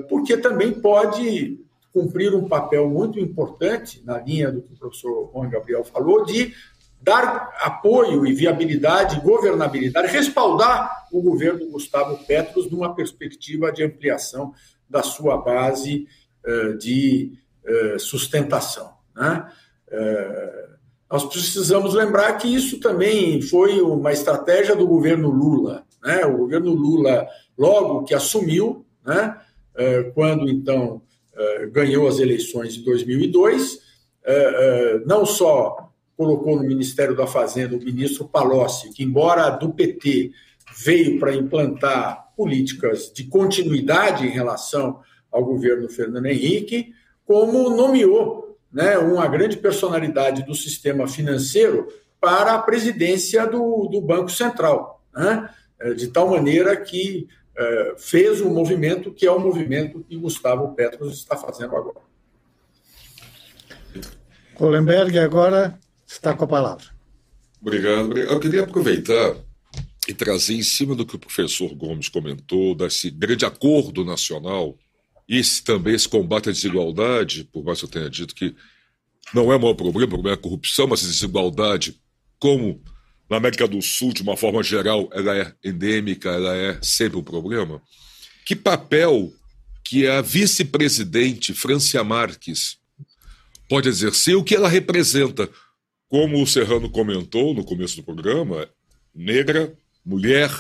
[0.09, 1.61] porque também pode
[1.92, 6.55] cumprir um papel muito importante, na linha do que o professor Juan Gabriel falou, de
[7.01, 14.53] dar apoio e viabilidade, governabilidade, respaldar o governo Gustavo Petros numa perspectiva de ampliação
[14.88, 16.07] da sua base
[16.44, 18.94] uh, de uh, sustentação.
[19.14, 19.51] Né?
[21.10, 25.84] Nós precisamos lembrar que isso também foi uma estratégia do governo Lula.
[26.02, 26.24] Né?
[26.26, 29.36] O governo Lula, logo que assumiu, né?
[30.14, 31.00] quando então
[31.38, 33.78] eh, ganhou as eleições em 2002,
[34.24, 39.72] eh, eh, não só colocou no Ministério da Fazenda o ministro Palocci, que, embora do
[39.72, 40.32] PT,
[40.84, 44.98] veio para implantar políticas de continuidade em relação
[45.30, 46.92] ao governo Fernando Henrique,
[47.24, 51.88] como nomeou né, uma grande personalidade do sistema financeiro
[52.20, 55.48] para a presidência do, do Banco Central, né,
[55.81, 60.74] é, de tal maneira que é, fez um movimento que é o movimento que Gustavo
[60.74, 62.09] Petros está fazendo agora.
[64.54, 66.87] Kohlenberg agora está com a palavra.
[67.61, 68.16] Obrigado.
[68.16, 69.37] Eu queria aproveitar
[70.09, 74.76] e trazer em cima do que o professor Gomes comentou, desse grande acordo nacional
[75.28, 78.54] e esse, também esse combate à desigualdade, por mais que eu tenha dito que
[79.34, 82.00] não é o maior problema, o problema é a corrupção, mas a desigualdade,
[82.38, 82.82] como
[83.28, 87.22] na América do Sul, de uma forma geral, ela é endêmica, ela é sempre um
[87.22, 87.82] problema.
[88.46, 89.30] Que papel
[89.84, 92.78] que a vice-presidente Francia Marques
[93.68, 95.48] pode exercer, o que ela representa?
[96.08, 98.66] Como o Serrano comentou no começo do programa,
[99.14, 100.50] negra, mulher,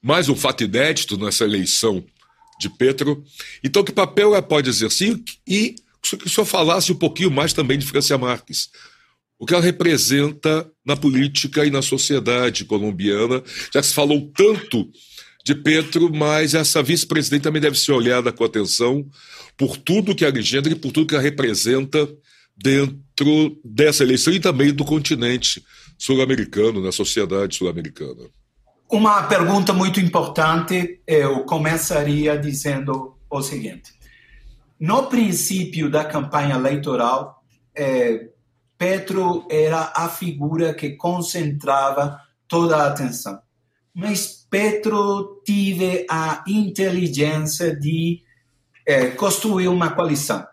[0.00, 2.02] mais um fato inédito nessa eleição
[2.58, 3.22] de Petro.
[3.62, 5.18] Então, que papel ela pode exercer?
[5.46, 8.68] E que o senhor falasse um pouquinho mais também de Francia Marques.
[9.38, 13.42] O que ela representa na política e na sociedade colombiana,
[13.74, 14.88] já se falou tanto
[15.44, 19.06] de Petro, mas essa vice-presidente também deve ser olhada com atenção
[19.56, 22.08] por tudo que ela engendra e por tudo que ela representa
[22.56, 25.62] dentro dessa eleição e também do continente
[25.98, 28.28] sul-americano, na sociedade sul-americana.
[28.88, 33.92] Uma pergunta muito importante, eu começaria dizendo o seguinte:
[34.78, 37.42] no princípio da campanha eleitoral,
[37.74, 38.28] é,
[38.78, 43.40] Petro era a figura que concentrava toda a atenção.
[43.92, 48.22] Mas Petro teve a inteligência de
[48.86, 50.46] é, construir uma coalição.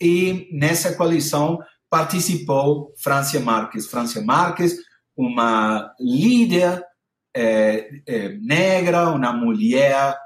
[0.00, 3.88] E nessa coalição participou Francia Marques.
[3.88, 4.76] Francia Marques,
[5.16, 6.84] uma líder
[7.34, 10.16] é, é, negra, uma mulher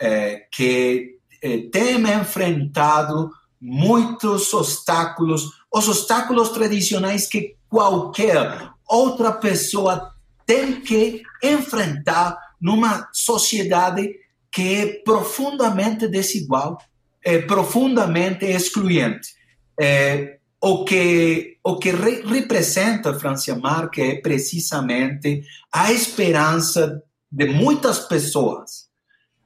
[0.00, 10.12] é, que é, tem enfrentado muitos obstáculos, os obstáculos tradicionais que qualquer outra pessoa
[10.46, 14.14] tem que enfrentar numa sociedade
[14.50, 16.78] que é profundamente desigual,
[17.24, 19.34] é profundamente excluente.
[19.80, 27.98] É, o que, o que re representa Francia Marque é precisamente a esperança de muitas
[27.98, 28.88] pessoas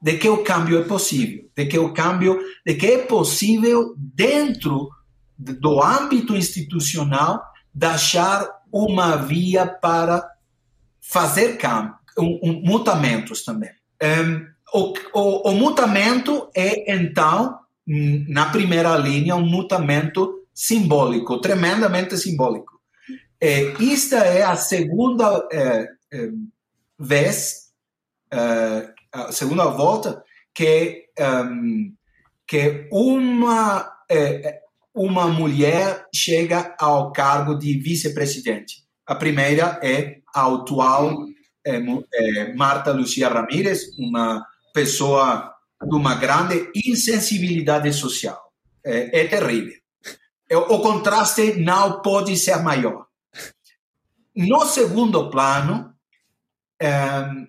[0.01, 4.89] de que o câmbio é possível, de que o câmbio, de que é possível dentro
[5.37, 10.25] do âmbito institucional de achar uma via para
[11.01, 13.71] fazer câmbio, um, um, mutamentos também.
[14.01, 22.81] Um, o, o, o mutamento é, então, na primeira linha, um mutamento simbólico, tremendamente simbólico.
[23.39, 26.29] É, esta é a segunda é, é,
[26.99, 27.71] vez,
[28.29, 30.21] é, a segunda volta
[30.53, 31.95] que, um,
[32.45, 34.59] que uma, é,
[34.93, 38.83] uma mulher chega ao cargo de vice-presidente.
[39.07, 41.25] A primeira é a atual
[41.65, 48.51] é, Marta Lucia Ramírez, uma pessoa de uma grande insensibilidade social.
[48.83, 49.78] é terrível.
[50.49, 53.05] É, o contraste não pode ser maior.
[54.35, 55.93] No segundo plano,
[56.79, 57.47] ehm,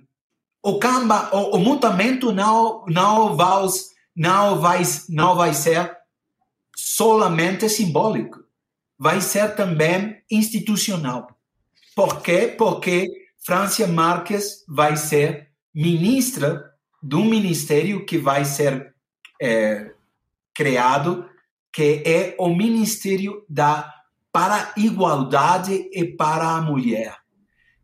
[0.63, 3.67] o, camba, o, o mutamento não, não, vai,
[4.15, 5.97] não, vai, não vai ser
[6.77, 8.45] solamente simbólico,
[8.99, 11.29] vai ser também institucional.
[11.97, 12.55] Por quê?
[12.57, 13.07] Porque
[13.45, 16.71] Francia Marques vai ser ministra
[17.03, 18.95] de um ministério que vai ser
[19.41, 19.93] é,
[20.53, 21.30] criado
[21.73, 23.93] que é o Ministério da
[24.33, 27.17] para a Igualdade e para a Mulher.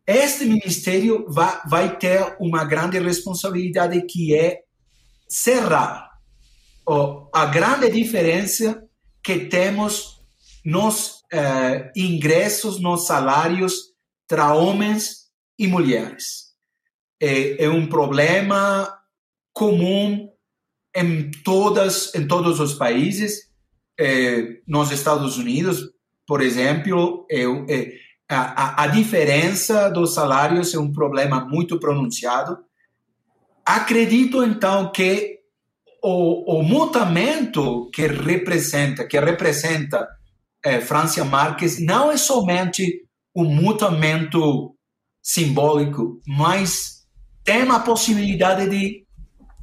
[0.05, 4.61] Este ministério vai, vai ter uma grande responsabilidade que é
[5.27, 6.07] cerrar
[7.33, 8.81] a grande diferença
[9.21, 10.21] que temos
[10.63, 13.93] nos eh, ingressos, nos salários
[14.25, 15.27] para homens
[15.59, 16.53] e mulheres.
[17.21, 18.97] É, é um problema
[19.51, 20.29] comum
[20.95, 23.46] em todas em todos os países
[23.99, 25.91] é, nos Estados Unidos,
[26.25, 27.93] por exemplo, é, é,
[28.29, 32.57] a, a diferença dos salários é um problema muito pronunciado.
[33.65, 35.39] Acredito então que
[36.03, 40.07] o, o mutamento que representa, que representa
[40.85, 44.75] Francia Marques, não é somente um mutamento
[45.21, 47.05] simbólico, mas
[47.43, 49.05] tem a possibilidade de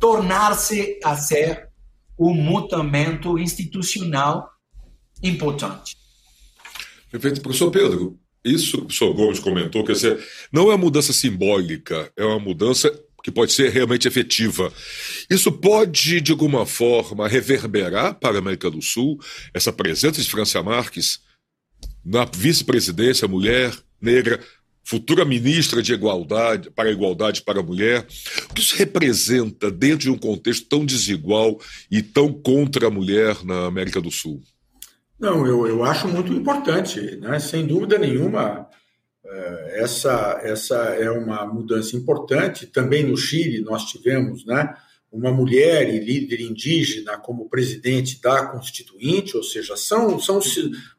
[0.01, 1.69] tornar-se a ser
[2.19, 4.51] um mutamento institucional
[5.23, 5.97] importante.
[7.11, 7.41] Perfeito.
[7.41, 12.25] Professor Pedro, isso que o professor Gomes comentou, quer dizer, não é mudança simbólica, é
[12.25, 12.93] uma mudança
[13.23, 14.71] que pode ser realmente efetiva.
[15.31, 19.19] Isso pode, de alguma forma, reverberar para a América do Sul
[19.55, 21.21] essa presença de Francia Marques
[22.05, 24.39] na vice-presidência, mulher negra,
[24.85, 28.07] futura ministra de igualdade para a igualdade para a mulher.
[28.51, 31.59] O que isso representa dentro de um contexto tão desigual
[31.91, 34.43] e tão contra a mulher na América do Sul?
[35.19, 37.39] Não, eu, eu acho muito importante, né?
[37.39, 38.69] sem dúvida nenhuma.
[39.25, 42.67] Eh, essa, essa é uma mudança importante.
[42.67, 44.75] Também no Chile nós tivemos né,
[45.11, 50.41] uma mulher e líder indígena como presidente da Constituinte, ou seja, são, são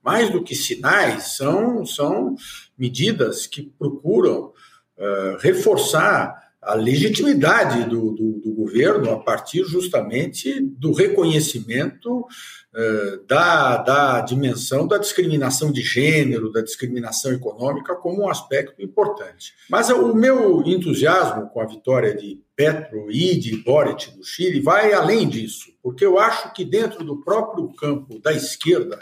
[0.02, 2.36] mais do que sinais, são, são
[2.78, 4.54] medidas que procuram
[4.98, 13.78] uh, reforçar a legitimidade do, do, do, governo a partir justamente do reconhecimento uh, da,
[13.78, 19.54] da dimensão da discriminação de gênero, da discriminação econômica como um aspecto importante.
[19.70, 24.92] Mas o meu entusiasmo com a vitória de Petro e de Boric no Chile vai
[24.92, 28.98] além disso, porque eu acho que dentro do próprio campo da esquerda,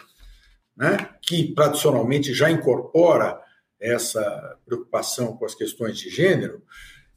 [0.76, 3.43] né, que tradicionalmente já incorpora
[3.84, 6.62] essa preocupação com as questões de gênero,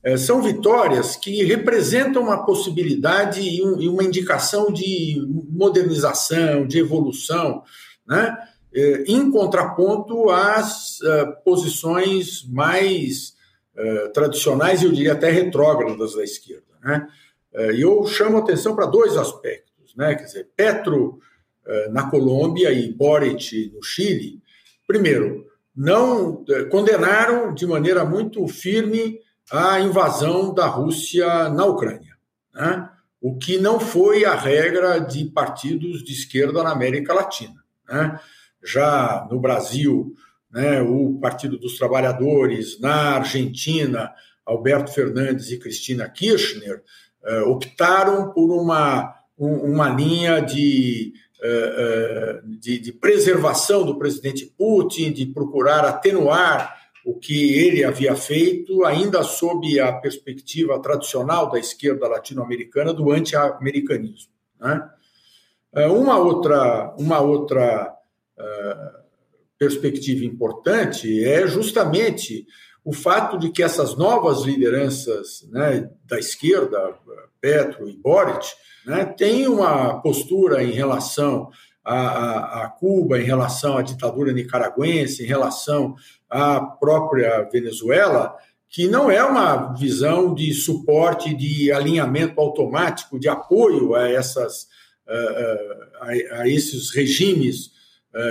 [0.07, 7.63] é, são vitórias que representam uma possibilidade e, uma indicação de modernização, de evolução,
[8.07, 8.37] né?
[8.73, 13.35] É, em contraponto às é, posições mais
[14.15, 16.65] tradicionais, eu diria até retrógradas da esquerda.
[16.83, 17.07] Né?
[17.75, 19.95] E eu chamo atenção para dois aspectos.
[19.95, 20.15] Né?
[20.15, 21.19] Quer dizer, Petro
[21.91, 24.41] na Colômbia e Boric no Chile.
[24.87, 25.45] Primeiro,
[25.77, 29.21] não condenaram de maneira muito firme
[29.51, 32.17] a invasão da Rússia na Ucrânia,
[32.55, 32.89] né?
[33.21, 37.63] o que não foi a regra de partidos de esquerda na América Latina.
[37.89, 38.19] Né?
[38.65, 40.15] Já no Brasil,
[40.51, 44.13] né, o Partido dos Trabalhadores, na Argentina,
[44.45, 46.83] Alberto Fernandes e Cristina Kirchner
[47.25, 51.26] eh, optaram por uma, uma linha de, eh, eh,
[52.45, 56.77] de, de preservação do presidente Putin, de procurar atenuar
[57.07, 64.33] o que ele havia feito, ainda sob a perspectiva tradicional da esquerda latino-americana do anti-americanismo.
[64.61, 64.91] Né?
[65.73, 67.95] É, uma outra, uma outra
[68.37, 68.99] uh,
[69.57, 72.45] perspectiva importante é justamente
[72.87, 76.95] o fato de que essas novas lideranças né, da esquerda,
[77.41, 78.47] Petro e Boric,
[78.87, 81.51] né, têm uma postura em relação
[81.85, 85.97] a, a, Cuba, em relação à ditadura nicaragüense, em relação
[86.31, 88.37] à própria Venezuela,
[88.69, 94.69] que não é uma visão de suporte, de alinhamento automático, de apoio a, essas,
[96.01, 97.73] a, a esses regimes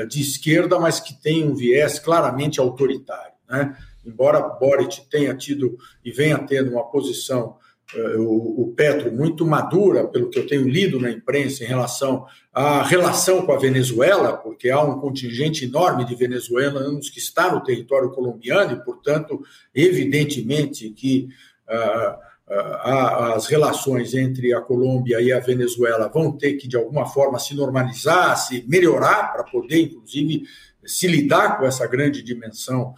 [0.09, 3.34] de esquerda, mas que tem um viés claramente autoritário.
[3.49, 3.75] Né?
[4.05, 7.57] Embora Boric tenha tido e venha tendo uma posição
[7.93, 12.81] eh, o, Petro muito madura, pelo que eu tenho lido na imprensa, em relação à
[12.83, 18.11] relação com a Venezuela, porque há um contingente enorme de venezuelanos que está no território
[18.11, 19.41] colombiano e, portanto,
[19.73, 21.29] evidentemente que
[21.69, 27.05] uh, uh, as relações entre a Colômbia e a Venezuela vão ter que, de alguma
[27.05, 30.43] forma, se normalizar, se melhorar, para poder, inclusive,
[30.85, 32.93] se lidar com essa grande dimensão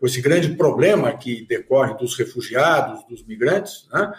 [0.00, 4.12] com esse grande problema que decorre dos refugiados, dos migrantes, né?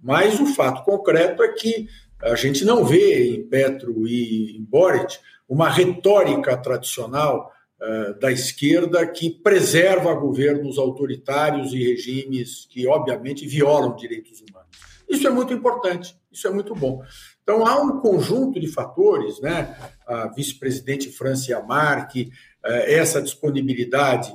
[0.00, 1.88] mas o fato concreto é que
[2.22, 5.18] a gente não vê em Petro e em Boric
[5.48, 7.50] uma retórica tradicional
[7.80, 14.70] uh, da esquerda que preserva governos autoritários e regimes que, obviamente, violam direitos humanos.
[15.08, 17.02] Isso é muito importante, isso é muito bom.
[17.42, 19.76] Então, há um conjunto de fatores, né?
[20.06, 22.30] A vice-presidente Francia Marque,
[22.64, 24.32] uh, essa disponibilidade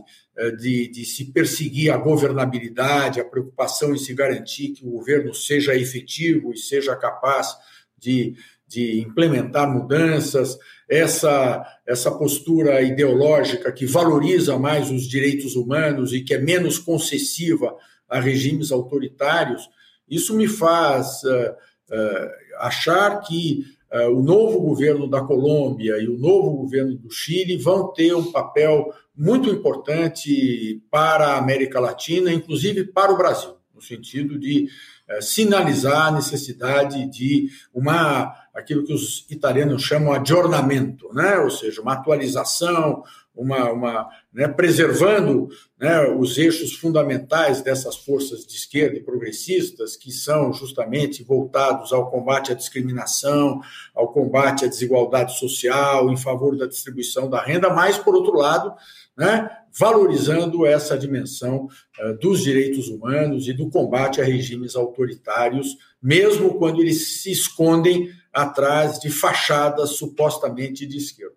[0.57, 5.75] de, de, se perseguir a governabilidade, a preocupação em se garantir que o governo seja
[5.75, 7.55] efetivo e seja capaz
[7.97, 8.35] de,
[8.67, 10.57] de implementar mudanças,
[10.89, 17.75] essa, essa postura ideológica que valoriza mais os direitos humanos e que é menos concessiva
[18.07, 19.67] a regimes autoritários,
[20.07, 21.51] isso me faz uh,
[21.91, 22.29] uh,
[22.59, 23.65] achar que
[24.11, 28.91] o novo governo da Colômbia e o novo governo do Chile vão ter um papel
[29.15, 34.67] muito importante para a América Latina, inclusive para o Brasil, no sentido de
[35.07, 41.37] eh, sinalizar a necessidade de uma aquilo que os italianos chamam de aggiornamento, né?
[41.39, 43.03] ou seja, uma atualização,
[43.35, 50.11] uma, uma né, preservando né, os eixos fundamentais dessas forças de esquerda e progressistas, que
[50.11, 53.59] são justamente voltados ao combate à discriminação,
[53.93, 58.73] ao combate à desigualdade social, em favor da distribuição da renda, mas, por outro lado,
[59.17, 59.49] né?
[59.77, 61.67] valorizando essa dimensão
[61.99, 68.09] uh, dos direitos humanos e do combate a regimes autoritários, mesmo quando eles se escondem
[68.31, 71.35] atrás de fachadas supostamente de esquerda.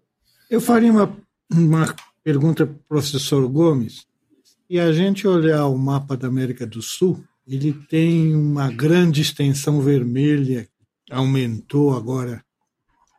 [0.49, 1.17] Eu faria uma,
[1.51, 4.07] uma pergunta para o professor Gomes.
[4.69, 9.81] E a gente olhar o mapa da América do Sul, ele tem uma grande extensão
[9.81, 10.69] vermelha,
[11.11, 12.45] aumentou agora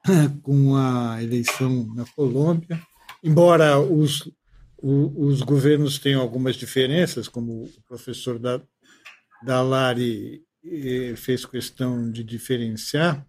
[0.43, 2.79] com a eleição na Colômbia.
[3.23, 4.31] Embora os,
[4.81, 8.39] os governos tenham algumas diferenças, como o professor
[9.43, 13.25] Dalari eh, fez questão de diferenciar,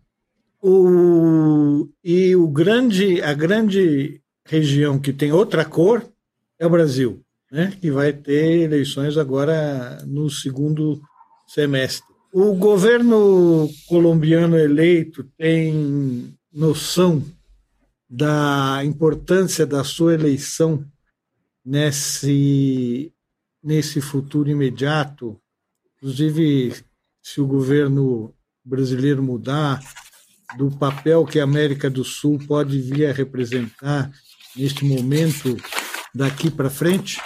[0.62, 6.06] o, e o grande, a grande região que tem outra cor
[6.58, 7.76] é o Brasil, né?
[7.80, 11.00] que vai ter eleições agora no segundo
[11.46, 12.08] semestre.
[12.32, 17.24] O governo colombiano eleito tem noção
[18.08, 20.84] da importância da sua eleição
[21.64, 23.12] nesse,
[23.62, 25.40] nesse futuro imediato,
[25.96, 26.74] inclusive
[27.22, 28.34] se o governo
[28.64, 29.80] brasileiro mudar,
[30.56, 34.10] do papel que a América do Sul pode vir a representar
[34.56, 35.56] neste momento
[36.14, 37.20] daqui para frente?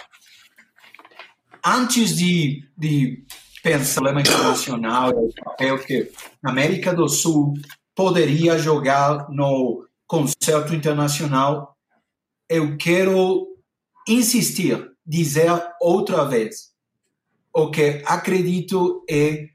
[1.64, 3.24] Antes de, de
[3.62, 6.12] pensar no problema internacional, o papel que
[6.44, 7.54] a América do Sul
[7.94, 11.76] poderia jogar no concerto internacional,
[12.48, 13.46] eu quero
[14.06, 15.50] insistir, dizer
[15.80, 16.74] outra vez,
[17.52, 19.48] o que acredito é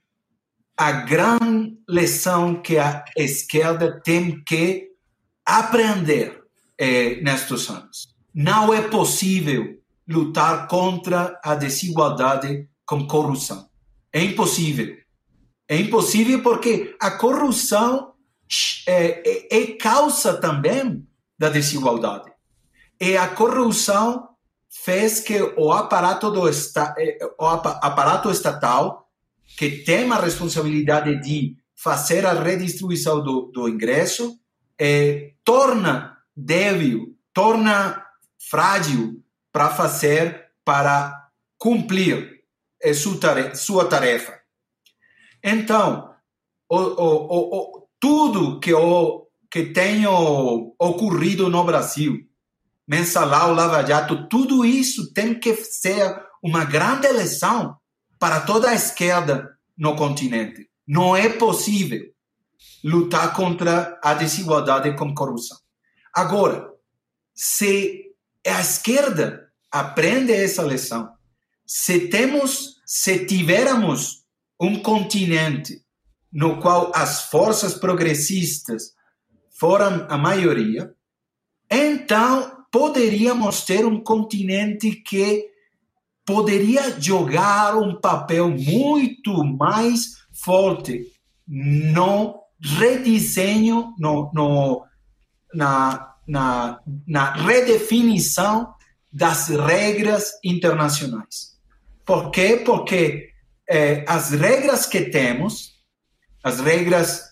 [0.75, 4.87] a grande lição que a esquerda tem que
[5.45, 6.38] aprender
[6.79, 8.15] é, nestes anos.
[8.33, 9.77] Não é possível
[10.07, 13.69] lutar contra a desigualdade com corrupção.
[14.11, 14.95] É impossível.
[15.67, 18.13] É impossível porque a corrupção
[18.87, 21.05] é, é, é causa também
[21.37, 22.31] da desigualdade.
[22.99, 24.29] E a corrupção
[24.69, 29.07] fez que o aparato, do esta, é, o aparato estatal,
[29.57, 34.39] que tem a responsabilidade de fazer a redistribuição do, do ingresso,
[34.77, 38.05] é, torna débil, torna
[38.49, 42.43] frágil para fazer, para cumprir
[43.55, 44.39] sua tarefa.
[45.43, 46.13] Então,
[46.69, 48.71] o, o, o, tudo que,
[49.51, 52.19] que tem ocorrido no Brasil,
[52.87, 57.77] mensalão, Lava Jato, tudo isso tem que ser uma grande lição
[58.17, 60.69] para toda a esquerda no continente.
[60.87, 62.01] Não é possível
[62.83, 65.57] lutar contra a desigualdade com corrupção.
[66.13, 66.69] Agora,
[67.33, 68.05] se
[68.45, 71.09] a esquerda aprende essa lição,
[71.65, 74.23] se temos, se tivermos
[74.59, 75.83] um continente
[76.31, 78.93] no qual as forças progressistas
[79.51, 80.93] foram a maioria,
[81.69, 85.49] então poderíamos ter um continente que
[86.25, 91.11] poderia jogar um papel muito mais forte
[91.47, 94.85] no redesenho, no, no,
[95.53, 98.73] na, na, na redefinição
[99.11, 101.57] das regras internacionais.
[102.05, 102.61] Por quê?
[102.65, 103.29] Porque
[103.67, 105.75] eh, as regras que temos,
[106.43, 107.23] as regras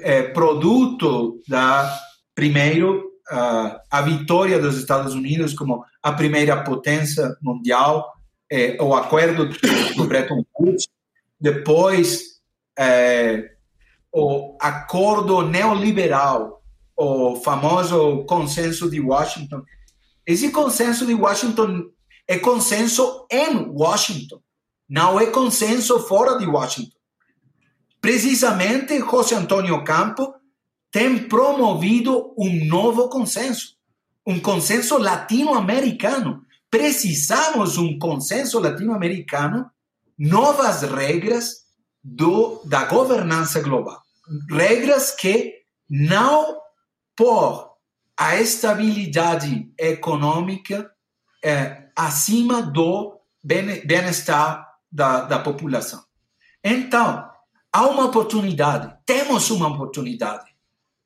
[0.00, 1.96] eh, produto da,
[2.34, 8.12] primeiro, uh, a vitória dos Estados Unidos como a primeira potência mundial,
[8.50, 9.48] eh, o acordo
[9.96, 10.88] do Bretton Woods,
[11.40, 12.30] depois
[14.12, 16.59] o acordo neoliberal,
[17.02, 19.62] o famoso consenso de Washington.
[20.26, 21.84] Esse consenso de Washington
[22.28, 24.38] é consenso em Washington,
[24.86, 26.94] não é consenso fora de Washington.
[28.02, 30.34] Precisamente, José Antônio Campo
[30.92, 33.76] tem promovido um novo consenso,
[34.26, 36.44] um consenso latino-americano.
[36.70, 39.70] Precisamos um consenso latino-americano,
[40.18, 41.62] novas regras
[42.04, 44.02] do, da governança global.
[44.50, 45.54] Regras que
[45.88, 46.60] não
[47.20, 47.76] por
[48.16, 50.90] a estabilidade econômica
[51.44, 56.02] é, acima do bem-estar da, da população.
[56.64, 57.30] Então,
[57.70, 60.50] há uma oportunidade, temos uma oportunidade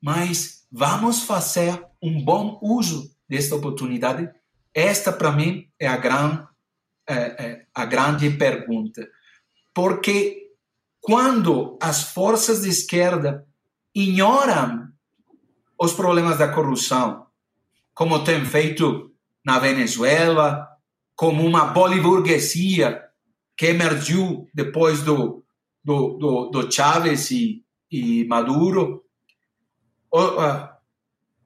[0.05, 4.29] mas vamos fazer um bom uso desta oportunidade?
[4.71, 6.45] Esta, para mim, é a, gran,
[7.09, 9.09] é, é, a grande pergunta.
[9.73, 10.51] Porque
[11.01, 13.47] quando as forças de esquerda
[13.95, 14.89] ignoram
[15.79, 17.25] os problemas da corrupção,
[17.93, 19.11] como tem feito
[19.45, 20.67] na Venezuela,
[21.15, 23.03] como uma boliburguesia
[23.55, 25.45] que emergiu depois do,
[25.83, 29.03] do, do, do Chávez e, e Maduro,
[30.11, 30.19] o,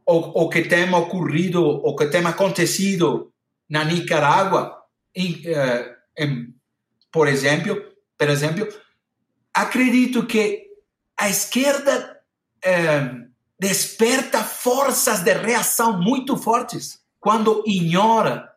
[0.06, 3.32] o, o que tem ocorrido, o que tem acontecido
[3.70, 4.76] na Nicarágua,
[5.16, 6.54] em, uh, em,
[7.12, 7.76] por exemplo,
[8.18, 8.68] por exemplo,
[9.54, 10.68] acredito que
[11.18, 12.20] a esquerda
[12.66, 13.29] uh,
[13.60, 18.50] desperta forças de reação muito fortes quando ignora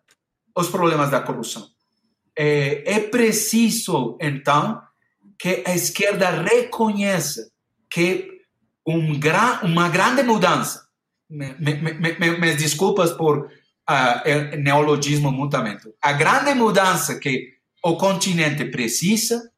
[0.57, 1.67] os problemas da corrupção.
[2.39, 4.81] É, é preciso, então,
[5.39, 7.51] que a esquerda reconheça
[7.91, 8.29] que
[8.87, 10.87] um gra, uma grande mudança,
[11.29, 11.75] me, me,
[12.19, 17.53] me, me desculpas por uh, neologismo mutamento, a grande mudança que
[17.85, 19.51] o continente precisa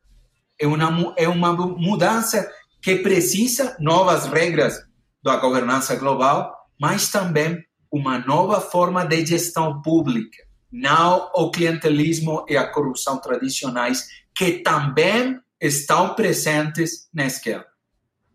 [0.59, 4.80] é uma, é uma mudança que precisa novas regras
[5.25, 12.57] da governança global, mas também uma nova forma de gestão pública, não o clientelismo e
[12.57, 14.07] a corrupção tradicionais
[14.37, 17.66] que também estão presentes na esquerda.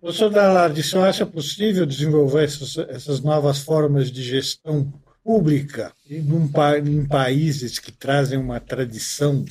[0.01, 4.91] Professor Dallardi, você acha possível desenvolver essas, essas novas formas de gestão
[5.23, 9.45] pública em, em, países que trazem uma tradição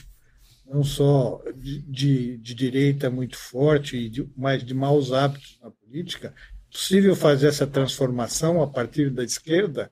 [0.67, 6.35] não só de, de, de direita muito forte, mas de maus hábitos na política?
[6.69, 9.91] É possível fazer essa transformação a partir da esquerda?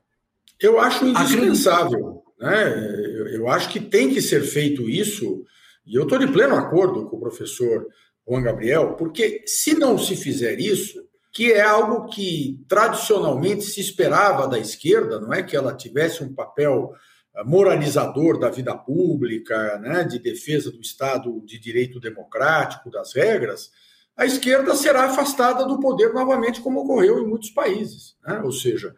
[0.59, 2.23] Eu acho indispensável.
[2.39, 2.69] Né?
[3.15, 5.43] Eu, eu acho que tem que ser feito isso,
[5.85, 7.87] e eu estou de pleno acordo com o professor
[8.27, 11.01] Juan Gabriel, porque se não se fizer isso,
[11.33, 16.33] que é algo que tradicionalmente se esperava da esquerda, não é que ela tivesse um
[16.33, 16.93] papel
[17.35, 23.71] eh, moralizador da vida pública, né, de defesa do Estado de direito democrático, das regras,
[24.17, 28.15] a esquerda será afastada do poder novamente, como ocorreu em muitos países.
[28.25, 28.41] Né?
[28.43, 28.95] Ou seja,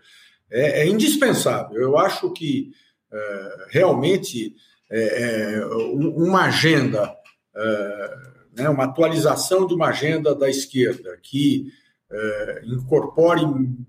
[0.49, 1.79] é, é, indispensável.
[1.79, 2.71] Eu acho que
[3.11, 4.55] é, realmente
[4.89, 7.15] é, é uma agenda
[8.59, 11.71] né, uma atualização de uma agenda da esquerda que
[12.11, 13.41] é, incorpore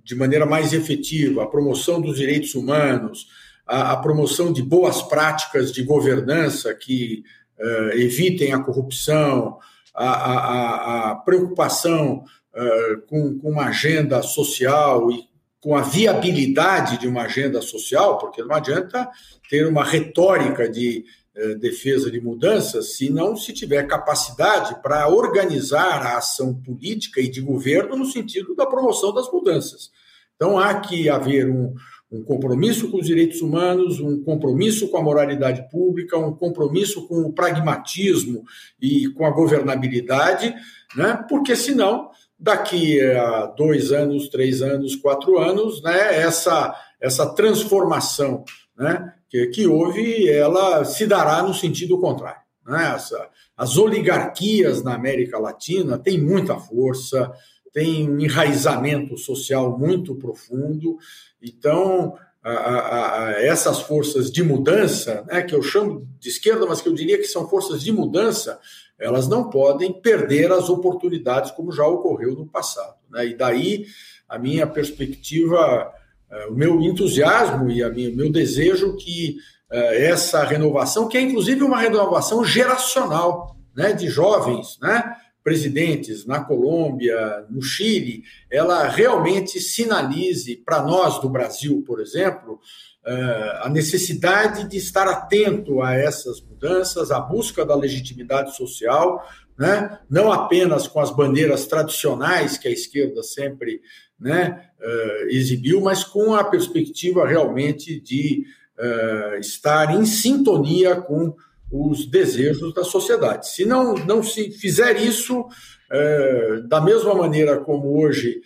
[0.04, 3.26] de maneira mais efetiva a promoção dos direitos humanos,
[3.66, 7.24] a, a promoção de boas práticas de governança que
[7.58, 9.58] é, evitem a corrupção,
[9.94, 12.24] a, a, a preocupação
[12.54, 15.28] é, com, com uma agenda social e
[15.60, 19.08] com a viabilidade de uma agenda social, porque não adianta
[19.48, 21.04] ter uma retórica de
[21.36, 27.28] eh, defesa de mudanças se não se tiver capacidade para organizar a ação política e
[27.28, 29.90] de governo no sentido da promoção das mudanças.
[30.34, 31.74] Então, há que haver um,
[32.10, 37.20] um compromisso com os direitos humanos, um compromisso com a moralidade pública, um compromisso com
[37.20, 38.44] o pragmatismo
[38.80, 40.52] e com a governabilidade,
[40.96, 41.24] né?
[41.28, 46.16] porque senão, daqui a dois anos, três anos, quatro anos, né?
[46.20, 48.44] essa, essa transformação
[48.76, 49.12] né?
[49.28, 52.40] que, que houve, ela se dará no sentido contrário.
[52.66, 52.92] Né?
[52.94, 57.30] Essa, as oligarquias na América Latina têm muita força,
[57.72, 60.96] têm um enraizamento social muito profundo,
[61.42, 66.80] então a, a, a essas forças de mudança, né, que eu chamo de esquerda, mas
[66.80, 68.58] que eu diria que são forças de mudança,
[68.98, 72.96] elas não podem perder as oportunidades como já ocorreu no passado.
[73.10, 73.28] Né?
[73.28, 73.86] E daí
[74.28, 75.92] a minha perspectiva
[76.30, 79.36] é, o meu entusiasmo e o meu desejo que
[79.68, 86.44] é, essa renovação, que é inclusive uma renovação geracional, né, de jovens, né, presidentes na
[86.44, 92.60] Colômbia, no Chile, ela realmente sinalize para nós do Brasil, por exemplo,
[93.04, 99.26] é, a necessidade de estar atento a essas mudanças, a busca da legitimidade social,
[99.58, 99.98] né?
[100.08, 103.80] não apenas com as bandeiras tradicionais que a esquerda sempre
[104.20, 108.44] né, uh, exibiu, mas com a perspectiva realmente de
[108.78, 111.34] uh, estar em sintonia com
[111.70, 113.48] os desejos da sociedade.
[113.48, 118.40] Se não, não se fizer isso, uh, da mesma maneira como hoje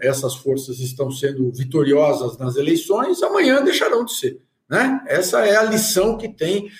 [0.00, 4.40] essas forças estão sendo vitoriosas nas eleições, amanhã deixarão de ser.
[4.70, 5.02] Né?
[5.06, 6.70] Essa é a lição que tem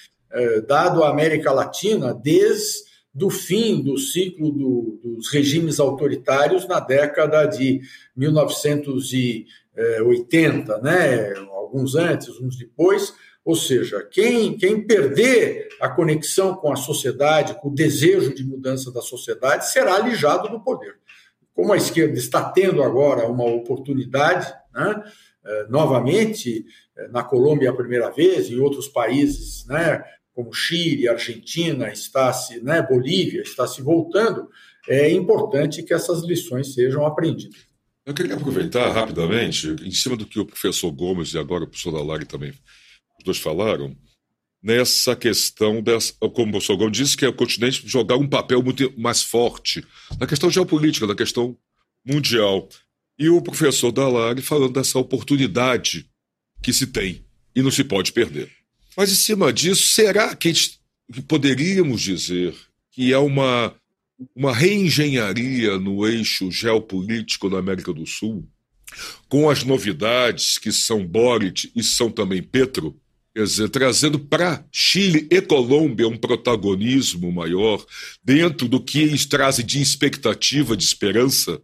[0.66, 7.44] dado a América Latina desde do fim do ciclo do, dos regimes autoritários na década
[7.44, 7.82] de
[8.16, 11.34] 1980, né?
[11.50, 13.12] alguns antes, uns depois.
[13.44, 18.92] Ou seja, quem, quem perder a conexão com a sociedade, com o desejo de mudança
[18.92, 20.96] da sociedade, será alijado do poder.
[21.52, 25.02] Como a esquerda está tendo agora uma oportunidade, né?
[25.44, 26.64] Eh, novamente,
[26.96, 30.02] eh, na Colômbia a primeira vez, em outros países, né?
[30.34, 34.48] como Chile, Argentina, está se, né, Bolívia, está se voltando,
[34.88, 37.66] é importante que essas lições sejam aprendidas.
[38.04, 41.92] Eu queria aproveitar rapidamente, em cima do que o professor Gomes e agora o professor
[41.92, 42.52] Dalari também,
[43.22, 43.96] os dois falaram,
[44.62, 48.92] nessa questão, dessa, como o Gomes disse, que é o continente jogar um papel muito
[48.98, 49.84] mais forte
[50.18, 51.56] na questão geopolítica, na questão
[52.04, 52.68] mundial.
[53.18, 56.08] E o professor Dalari falando dessa oportunidade
[56.62, 58.50] que se tem e não se pode perder.
[58.96, 62.54] Mas, em cima disso, será que, que poderíamos dizer
[62.90, 63.74] que é uma,
[64.34, 68.48] uma reengenharia no eixo geopolítico da América do Sul,
[69.28, 73.01] com as novidades que são Boric e são também Petro?
[73.34, 77.84] Quer dizer, trazendo para Chile e Colômbia um protagonismo maior
[78.22, 81.60] dentro do que eles trazem de expectativa, de esperança,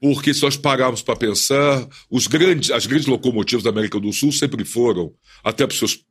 [0.00, 4.32] porque se nós pararmos para pensar, os grandes, as grandes locomotivas da América do Sul
[4.32, 6.02] sempre foram, até seus,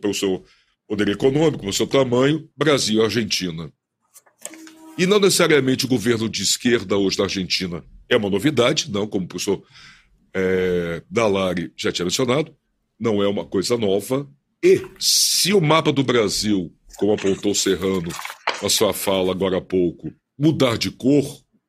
[0.00, 0.44] pelo seu
[0.86, 3.72] poder econômico, pelo seu tamanho, Brasil e Argentina.
[4.96, 9.24] E não necessariamente o governo de esquerda hoje da Argentina é uma novidade, não, como
[9.24, 9.62] o professor
[10.32, 12.54] é, Dalari já tinha mencionado,
[12.98, 14.28] não é uma coisa nova,
[14.62, 18.08] e se o mapa do Brasil, como apontou Serrano
[18.62, 21.24] na sua fala agora há pouco, mudar de cor,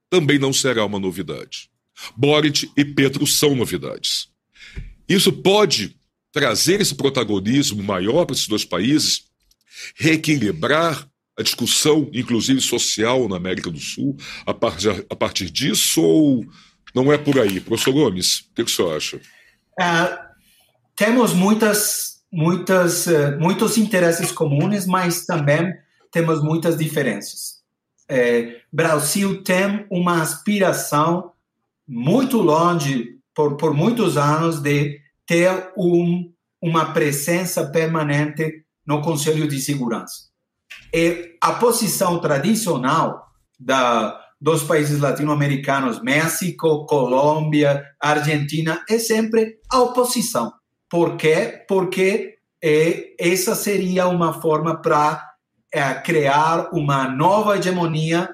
[0.09, 1.69] também não será uma novidade.
[2.15, 4.29] Boric e Petro são novidades.
[5.07, 5.97] Isso pode
[6.31, 9.23] trazer esse protagonismo maior para esses dois países,
[9.95, 11.07] reequilibrar
[11.37, 16.45] a discussão, inclusive social, na América do Sul, a partir, a partir disso, ou
[16.95, 17.59] não é por aí?
[17.59, 19.17] Professor Gomes, o que, que o senhor acha?
[19.17, 20.17] Uh,
[20.95, 25.73] temos muitas muitas, eh, muitos interesses comuns, mas também
[26.11, 27.57] temos muitas diferenças.
[28.09, 31.31] É, Brasil tem uma aspiração
[31.87, 39.59] muito longe, por, por muitos anos, de ter um, uma presença permanente no Conselho de
[39.59, 40.27] Segurança.
[40.93, 43.27] E a posição tradicional
[43.59, 50.51] da, dos países latino-americanos, México, Colômbia, Argentina, é sempre a oposição.
[50.89, 51.65] Por quê?
[51.67, 55.23] Porque é, essa seria uma forma para
[55.73, 58.29] é, criar uma nova hegemonia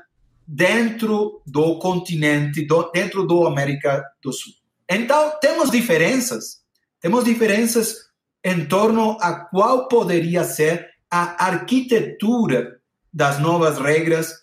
[0.47, 4.53] dentro do continente, do, dentro do América do Sul.
[4.89, 6.61] Então, temos diferenças.
[7.01, 7.95] Temos diferenças
[8.43, 12.79] em torno a qual poderia ser a arquitetura
[13.11, 14.33] das novas regras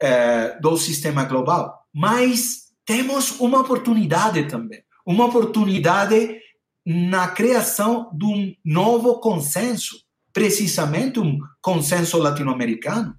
[0.00, 1.86] eh, do sistema global.
[1.92, 4.82] Mas temos uma oportunidade também.
[5.06, 6.40] Uma oportunidade
[6.84, 9.96] na criação de um novo consenso,
[10.32, 13.16] precisamente um consenso latino-americano,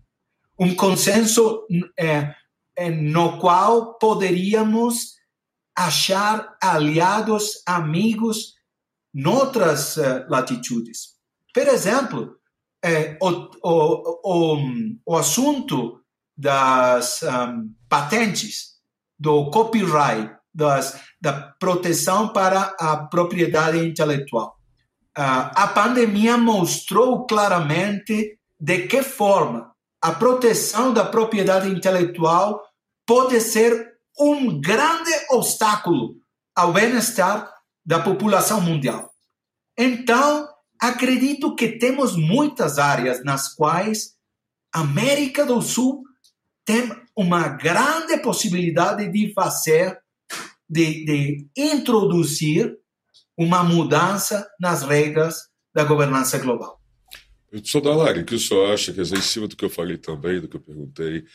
[0.59, 1.65] um consenso
[1.97, 2.33] é,
[2.75, 5.13] é, no qual poderíamos
[5.75, 8.53] achar aliados, amigos,
[9.13, 11.13] noutras uh, latitudes.
[11.53, 12.35] Por exemplo,
[12.83, 13.29] é, o,
[13.63, 14.57] o, o,
[15.05, 16.01] o assunto
[16.35, 18.73] das um, patentes,
[19.17, 24.57] do copyright, das, da proteção para a propriedade intelectual.
[25.17, 32.61] Uh, a pandemia mostrou claramente de que forma a proteção da propriedade intelectual
[33.07, 36.15] pode ser um grande obstáculo
[36.53, 37.49] ao bem-estar
[37.85, 39.09] da população mundial.
[39.77, 44.15] Então, acredito que temos muitas áreas nas quais
[44.75, 46.03] a América do Sul
[46.65, 50.02] tem uma grande possibilidade de fazer
[50.73, 52.75] de, de introduzir
[53.37, 55.35] uma mudança nas regras
[55.73, 56.79] da governança global.
[57.49, 59.97] Professor Dalari, o que o senhor acha, quer dizer, em cima do que eu falei
[59.97, 61.25] também, do que eu perguntei,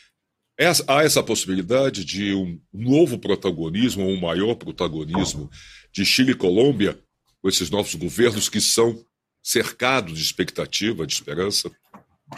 [0.59, 5.49] é, há essa possibilidade de um novo protagonismo, um maior protagonismo
[5.93, 6.99] de Chile e Colômbia,
[7.41, 9.01] com esses novos governos que são
[9.41, 11.71] cercados de expectativa, de esperança?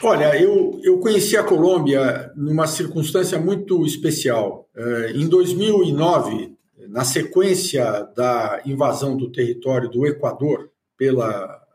[0.03, 4.69] Olha, eu, eu conheci a Colômbia numa circunstância muito especial.
[4.75, 6.55] Eh, em 2009,
[6.91, 11.65] na sequência da invasão do território do Equador pela,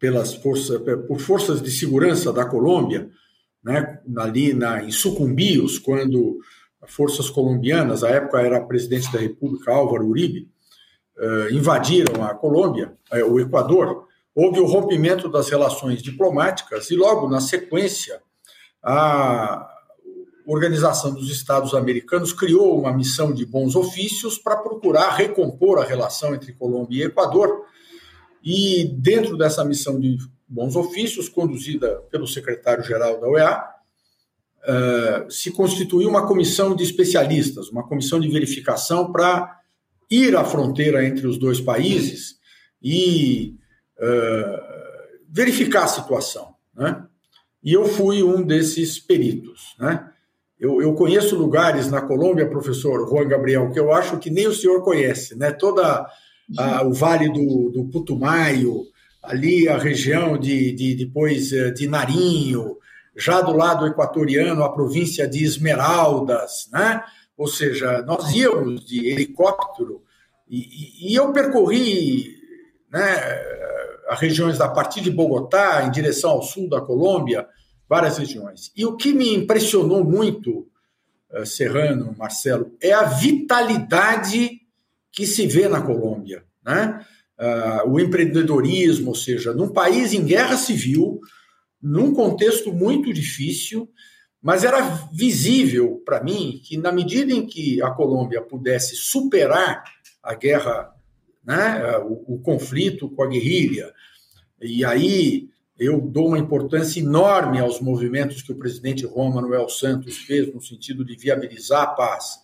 [0.00, 3.08] pelas forças, por forças de segurança da Colômbia,
[3.62, 6.40] né, ali na, em Sucumbios, quando
[6.88, 10.50] forças colombianas, à época era presidente da República Álvaro Uribe,
[11.18, 17.28] uh, invadiram a Colômbia, uh, o Equador, houve o rompimento das relações diplomáticas e logo
[17.28, 18.20] na sequência
[18.82, 19.77] a,
[20.50, 26.34] Organização dos Estados Americanos criou uma missão de bons ofícios para procurar recompor a relação
[26.34, 27.66] entre Colômbia e Equador.
[28.42, 30.16] E dentro dessa missão de
[30.48, 33.62] bons ofícios, conduzida pelo secretário-geral da OEA,
[34.62, 39.54] uh, se constituiu uma comissão de especialistas, uma comissão de verificação para
[40.10, 42.38] ir à fronteira entre os dois países
[42.82, 43.54] e
[43.98, 46.54] uh, verificar a situação.
[46.74, 47.04] Né?
[47.62, 49.76] E eu fui um desses peritos.
[49.78, 50.10] Né?
[50.58, 54.54] Eu, eu, conheço lugares na Colômbia, professor Juan Gabriel, que eu acho que nem o
[54.54, 55.52] senhor conhece, né?
[55.52, 56.06] Toda
[56.58, 58.82] a, o Vale do, do Putumayo,
[59.22, 62.76] ali a região de, de depois eh, de Narinho,
[63.16, 67.02] já do lado equatoriano, a província de Esmeraldas, né?
[67.36, 70.02] Ou seja, nós íamos de helicóptero
[70.50, 72.36] e, e eu percorri
[72.90, 73.00] né,
[74.08, 77.46] a regiões da partir de Bogotá, em direção ao sul da Colômbia,
[77.88, 78.70] várias regiões.
[78.76, 80.68] E o que me impressionou muito,
[81.32, 84.60] eh, Serrano, Marcelo, é a vitalidade
[85.10, 86.44] que se vê na Colômbia.
[86.64, 87.04] Né?
[87.40, 91.20] Uh, o empreendedorismo, ou seja, num país em guerra civil,
[91.80, 93.88] num contexto muito difícil,
[94.42, 94.80] mas era
[95.12, 99.84] visível para mim que, na medida em que a Colômbia pudesse superar
[100.22, 100.92] a guerra,
[101.44, 103.92] né, o, o conflito com a guerrilha,
[104.60, 105.48] e aí
[105.78, 110.60] eu dou uma importância enorme aos movimentos que o presidente Juan Manuel Santos fez no
[110.60, 112.40] sentido de viabilizar a paz,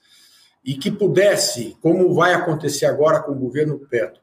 [0.65, 4.23] e que pudesse, como vai acontecer agora com o governo Petro,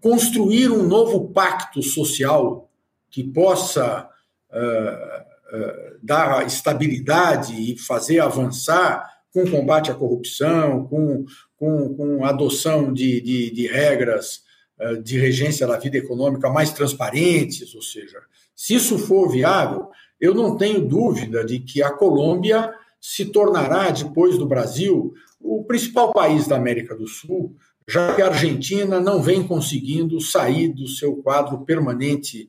[0.00, 2.70] construir um novo pacto social
[3.10, 4.06] que possa
[4.50, 11.24] uh, uh, dar estabilidade e fazer avançar com combate à corrupção, com,
[11.56, 14.43] com, com adoção de, de, de regras
[15.02, 18.20] de regência da vida econômica mais transparentes, ou seja,
[18.54, 19.88] se isso for viável,
[20.20, 26.12] eu não tenho dúvida de que a Colômbia se tornará, depois do Brasil, o principal
[26.12, 27.54] país da América do Sul
[27.86, 32.48] já que a Argentina não vem conseguindo sair do seu quadro permanente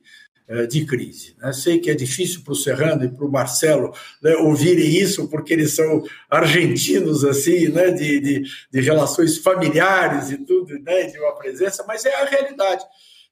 [0.68, 1.34] de crise.
[1.38, 1.52] Né?
[1.52, 3.92] Sei que é difícil para o Serrano e para o Marcelo
[4.22, 10.38] né, ouvirem isso, porque eles são argentinos, assim, né, de, de, de relações familiares e
[10.38, 12.84] tudo, né, de uma presença, mas é a realidade.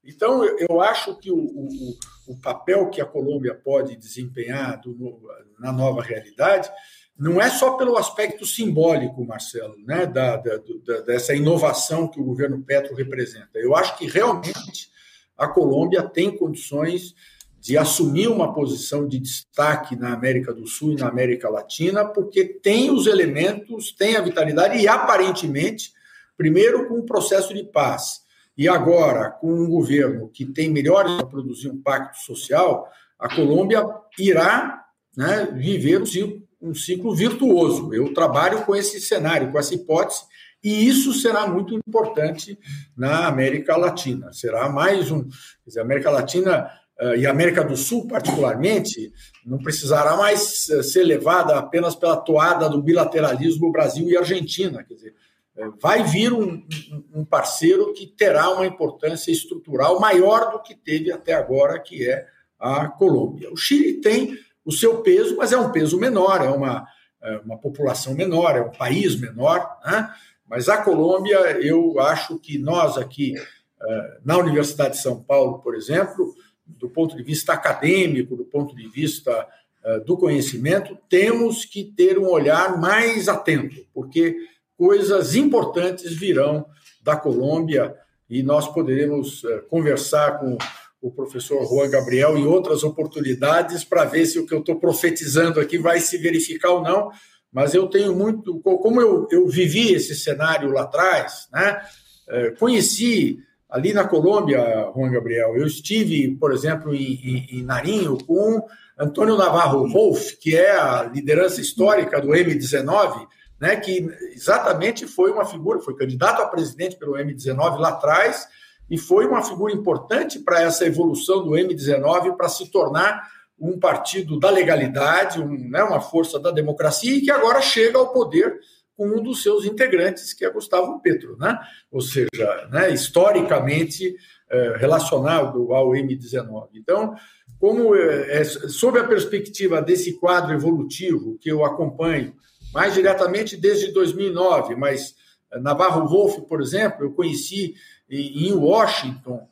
[0.05, 1.97] Então, eu acho que o, o,
[2.27, 5.23] o papel que a Colômbia pode desempenhar do,
[5.59, 6.69] na nova realidade
[7.17, 12.25] não é só pelo aspecto simbólico, Marcelo, né, da, da, da, dessa inovação que o
[12.25, 13.51] governo Petro representa.
[13.55, 14.93] Eu acho que realmente
[15.37, 17.15] a Colômbia tem condições
[17.61, 22.45] de assumir uma posição de destaque na América do Sul e na América Latina, porque
[22.45, 25.93] tem os elementos, tem a vitalidade e aparentemente,
[26.37, 28.21] primeiro com o processo de paz
[28.57, 32.87] e agora com um governo que tem melhores para produzir um pacto social,
[33.19, 33.83] a Colômbia
[34.19, 34.85] irá
[35.17, 37.93] né, viver o ciclo um ciclo virtuoso.
[37.93, 40.23] Eu trabalho com esse cenário, com essa hipótese,
[40.65, 42.59] e isso será muito importante
[42.97, 44.33] na América Latina.
[44.33, 45.25] Será mais um.
[45.25, 49.13] Quer dizer, a América Latina uh, e a América do Sul, particularmente,
[49.45, 54.83] não precisará mais uh, ser levada apenas pela toada do bilateralismo Brasil e Argentina.
[54.83, 55.15] Quer dizer,
[55.59, 56.67] uh, vai vir um,
[57.13, 62.27] um parceiro que terá uma importância estrutural maior do que teve até agora, que é
[62.59, 63.53] a Colômbia.
[63.53, 66.87] O Chile tem o seu peso, mas é um peso menor, é uma,
[67.23, 70.09] é uma população menor, é um país menor, né?
[70.49, 73.35] Mas a Colômbia, eu acho que nós aqui,
[73.83, 76.35] é, na Universidade de São Paulo, por exemplo,
[76.67, 79.47] do ponto de vista acadêmico, do ponto de vista
[79.85, 84.37] é, do conhecimento, temos que ter um olhar mais atento, porque
[84.77, 86.67] coisas importantes virão
[87.03, 87.95] da Colômbia
[88.29, 90.57] e nós poderemos conversar com
[91.05, 95.61] o professor Juan Gabriel em outras oportunidades para ver se o que eu estou profetizando
[95.61, 97.11] aqui vai se verificar ou não.
[97.55, 98.59] Mas eu tenho muito.
[98.61, 101.81] Como eu, eu vivi esse cenário lá atrás, né?
[102.29, 103.39] É, conheci
[103.71, 108.67] ali na Colômbia, Juan Gabriel, eu estive, por exemplo, em, em, em Narinho com
[108.99, 113.27] Antônio Navarro Wolff, que é a liderança histórica do M19,
[113.61, 118.47] né, que exatamente foi uma figura, foi candidato a presidente pelo M19 lá atrás,
[118.89, 123.29] e foi uma figura importante para essa evolução do M19 para se tornar
[123.59, 128.13] um partido da legalidade, um, né, uma força da democracia e que agora chega ao
[128.13, 128.59] poder
[128.97, 131.59] com um dos seus integrantes, que é Gustavo Petro, né?
[131.91, 134.15] ou seja, né, historicamente
[134.51, 136.69] é, relacionado ao M19.
[136.75, 137.15] Então,
[137.59, 142.35] como é, é, sob a perspectiva desse quadro evolutivo que eu acompanho
[142.73, 145.15] mais diretamente desde 2009, mas
[145.53, 147.75] é, Navarro Wolff, por exemplo, eu conheci
[148.09, 149.49] em Washington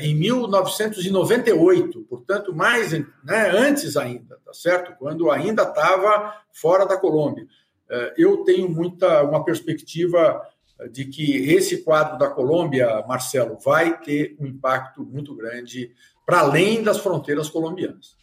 [0.00, 4.92] em 1998, portanto, mais né, antes ainda, tá certo?
[4.98, 7.46] Quando ainda estava fora da Colômbia.
[7.92, 10.40] Eh, eu tenho muita uma perspectiva
[10.90, 15.92] de que esse quadro da Colômbia, Marcelo, vai ter um impacto muito grande
[16.26, 18.16] para além das fronteiras colombianas.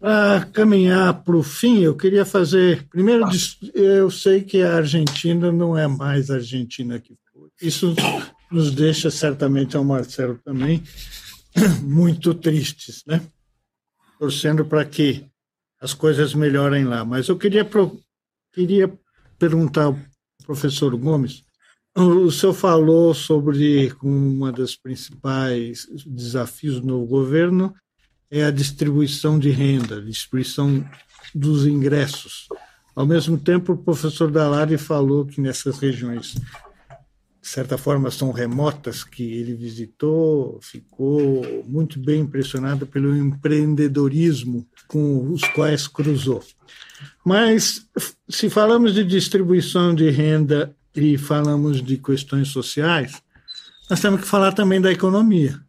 [0.00, 2.88] Para caminhar para o fim, eu queria fazer.
[2.88, 3.24] Primeiro,
[3.72, 7.48] eu sei que a Argentina não é mais a Argentina que foi.
[7.60, 7.94] Isso
[8.52, 10.82] nos deixa certamente ao Marcelo também
[11.82, 13.20] muito tristes, né?
[14.18, 15.26] Torcendo para que
[15.80, 17.04] as coisas melhorem lá.
[17.04, 17.98] Mas eu queria, pro,
[18.52, 18.92] queria
[19.38, 19.98] perguntar ao
[20.44, 21.44] professor Gomes,
[21.94, 27.74] o senhor falou sobre uma das principais desafios no governo
[28.30, 30.82] é a distribuição de renda, distribuição
[31.34, 32.48] dos ingressos.
[32.96, 36.34] Ao mesmo tempo, o professor Dalari falou que nessas regiões
[37.42, 45.28] de certa forma são remotas, que ele visitou, ficou muito bem impressionado pelo empreendedorismo com
[45.32, 46.40] os quais cruzou.
[47.24, 47.84] Mas,
[48.28, 53.20] se falamos de distribuição de renda e falamos de questões sociais,
[53.90, 55.60] nós temos que falar também da economia,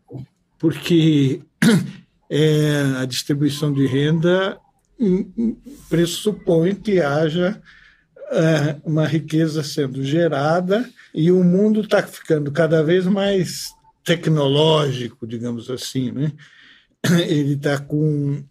[0.60, 1.42] porque
[2.30, 4.60] é, a distribuição de renda
[5.90, 7.60] pressupõe que haja
[8.84, 13.72] uma riqueza sendo gerada e o mundo está ficando cada vez mais
[14.04, 16.12] tecnológico, digamos assim.
[16.12, 16.32] Né?
[17.28, 18.44] Ele está com,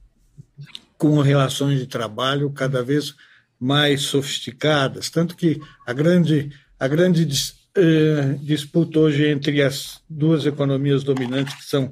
[0.97, 3.15] com relações de trabalho cada vez
[3.59, 7.29] mais sofisticadas, tanto que a grande, a grande
[7.77, 11.91] eh, disputa hoje entre as duas economias dominantes, que são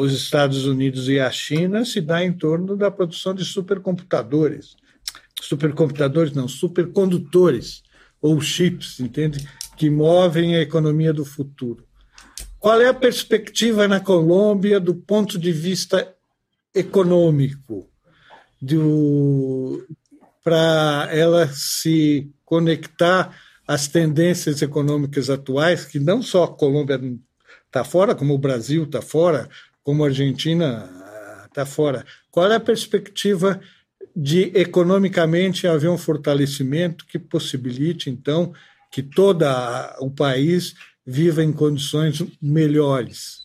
[0.00, 4.76] os Estados Unidos e a China, se dá em torno da produção de supercomputadores.
[5.40, 7.82] Supercomputadores, não, supercondutores
[8.20, 9.48] ou chips, entende?
[9.76, 11.84] Que movem a economia do futuro.
[12.58, 16.12] Qual é a perspectiva na Colômbia do ponto de vista
[16.74, 17.88] econômico,
[20.42, 23.36] para ela se conectar
[23.66, 27.00] às tendências econômicas atuais, que não só a Colômbia
[27.66, 29.48] está fora, como o Brasil está fora,
[29.82, 30.90] como a Argentina
[31.46, 32.04] está fora.
[32.30, 33.60] Qual é a perspectiva
[34.20, 38.52] de economicamente haver um fortalecimento que possibilite, então,
[38.90, 39.44] que todo
[40.00, 40.74] o país
[41.06, 43.44] viva em condições melhores?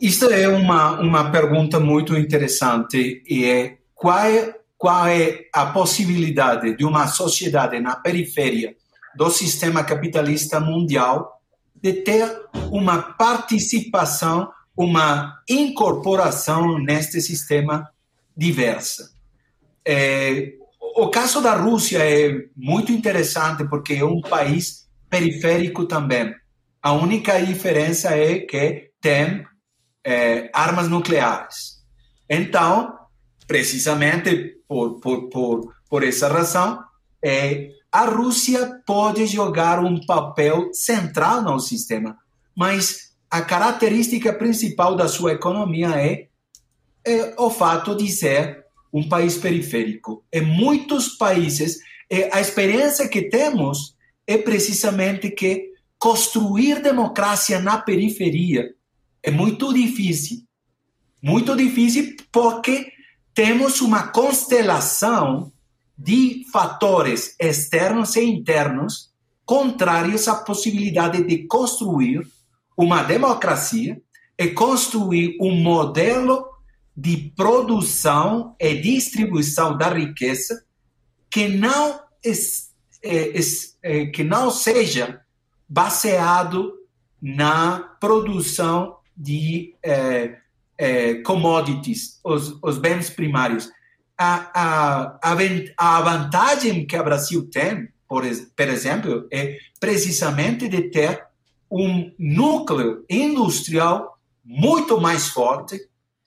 [0.00, 6.76] Isso é uma, uma pergunta muito interessante e é qual, é qual é a possibilidade
[6.76, 8.74] de uma sociedade na periferia
[9.14, 11.40] do sistema capitalista mundial
[11.80, 12.28] de ter
[12.72, 17.88] uma participação, uma incorporação neste sistema
[18.36, 19.10] diversa.
[19.84, 20.52] É,
[20.96, 26.34] o caso da Rússia é muito interessante porque é um país periférico também.
[26.82, 29.44] A única diferença é que tem
[30.04, 31.82] é, armas nucleares.
[32.28, 32.94] Então,
[33.46, 36.82] precisamente por, por, por, por essa razão,
[37.22, 42.16] é, a Rússia pode jogar um papel central no sistema,
[42.56, 46.28] mas a característica principal da sua economia é,
[47.04, 50.24] é o fato de ser um país periférico.
[50.32, 51.78] Em muitos países,
[52.10, 53.94] é, a experiência que temos
[54.26, 58.74] é precisamente que construir democracia na periferia
[59.22, 60.42] é muito difícil.
[61.22, 62.92] Muito difícil porque
[63.32, 65.52] temos uma constelação
[65.96, 69.10] de fatores externos e internos
[69.44, 72.26] contrários à possibilidade de construir
[72.76, 74.00] uma democracia
[74.36, 76.46] e construir um modelo
[76.96, 80.64] de produção e distribuição da riqueza
[81.30, 82.00] que não,
[83.02, 83.40] é,
[83.82, 85.20] é, que não seja
[85.68, 86.74] baseado
[87.20, 90.36] na produção de é,
[91.24, 93.70] commodities, os, os bens primários
[94.22, 95.36] a, a,
[95.76, 98.22] a vantagem que o Brasil tem, por,
[98.56, 101.26] por exemplo, é precisamente de ter
[101.70, 105.80] um núcleo industrial muito mais forte.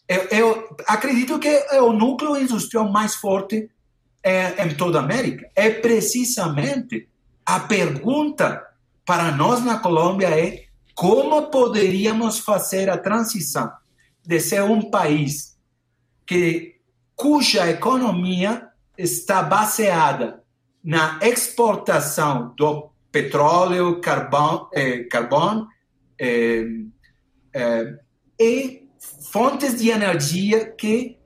[0.08, 3.70] Eu, eu acredito que é o núcleo industrial mais forte
[4.24, 5.50] é, em toda a América.
[5.56, 7.08] É precisamente
[7.46, 8.66] a pergunta
[9.06, 13.72] para nós na Colômbia é como poderíamos fazer a transição
[14.26, 15.58] de ser um país
[16.26, 16.76] que
[17.16, 20.44] cuja economia está baseada
[20.84, 25.68] na exportação do petróleo, carvão, eh, carbono
[26.20, 26.66] eh,
[27.54, 28.00] eh,
[28.40, 28.85] e
[29.32, 31.18] fontes de energia que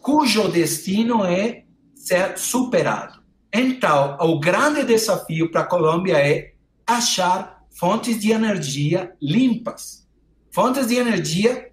[0.00, 1.64] cujo destino é
[1.94, 3.22] ser superado.
[3.52, 6.54] Então, o grande desafio para a Colômbia é
[6.86, 10.08] achar fontes de energia limpas,
[10.50, 11.70] fontes de energia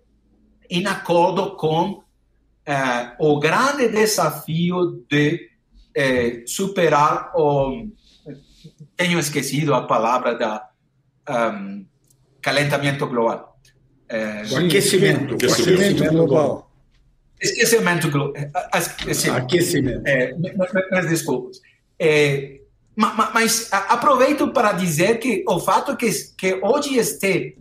[0.70, 2.04] em acordo com
[2.66, 5.50] é, o grande desafio de
[5.96, 7.88] é, superar o.
[8.96, 10.70] Tenho esquecido a palavra da
[11.30, 11.86] um,
[12.42, 13.49] calentamento global.
[14.10, 15.36] É, o aquecimento.
[15.36, 16.72] Aquecimento global.
[17.40, 18.42] Esquecimento global.
[19.38, 20.02] Aquecimento.
[20.06, 20.36] É,
[20.92, 21.62] mas desculpas.
[22.00, 22.60] É,
[22.96, 27.58] mas aproveito para dizer que o fato que, que hoje este,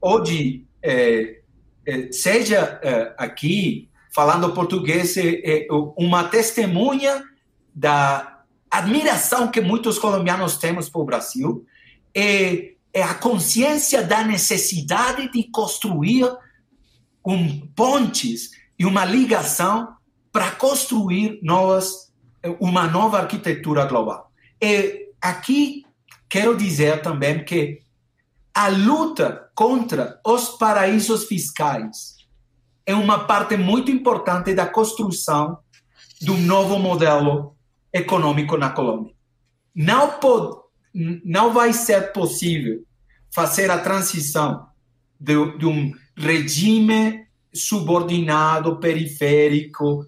[0.00, 1.40] hoje é,
[1.84, 5.66] é, seja é, aqui falando português é,
[5.98, 7.22] uma testemunha
[7.74, 11.66] da admiração que muitos colombianos temos para o Brasil
[12.14, 16.26] é, é a consciência da necessidade de construir
[17.22, 19.94] um pontes e uma ligação
[20.32, 22.10] para construir novas
[22.58, 24.32] uma nova arquitetura global.
[24.58, 25.84] E aqui
[26.26, 27.82] quero dizer também que
[28.54, 32.16] a luta contra os paraísos fiscais
[32.86, 35.58] é uma parte muito importante da construção
[36.18, 37.54] de um novo modelo
[37.92, 39.14] econômico na Colômbia.
[39.74, 40.56] Não, pode,
[40.94, 42.85] não vai ser possível
[43.36, 44.66] fazer a transição
[45.20, 50.06] de, de um regime subordinado, periférico,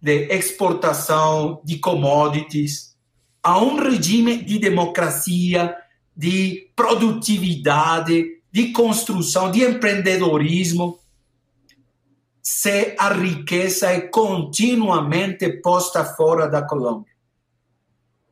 [0.00, 2.96] de exportação de commodities,
[3.42, 5.74] a um regime de democracia,
[6.16, 11.00] de produtividade, de construção, de empreendedorismo,
[12.40, 17.12] se a riqueza é continuamente posta fora da Colômbia,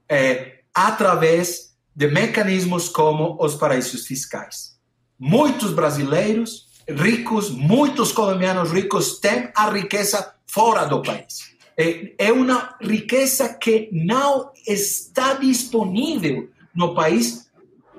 [0.08, 4.76] é, através de mecanismos como os paraísos fiscais.
[5.18, 11.56] Muitos brasileiros ricos, muitos colombianos ricos têm a riqueza fora do país.
[11.74, 17.50] É, é uma riqueza que não está disponível no país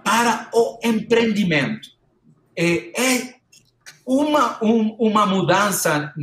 [0.04, 1.90] para o empreendimento.
[2.56, 3.36] É, é
[4.06, 6.14] uma, um, uma mudança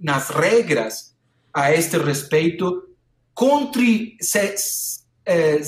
[0.00, 1.14] nas regras
[1.52, 2.84] a este respeito
[3.34, 4.54] contri, se,
[5.24, 5.60] é,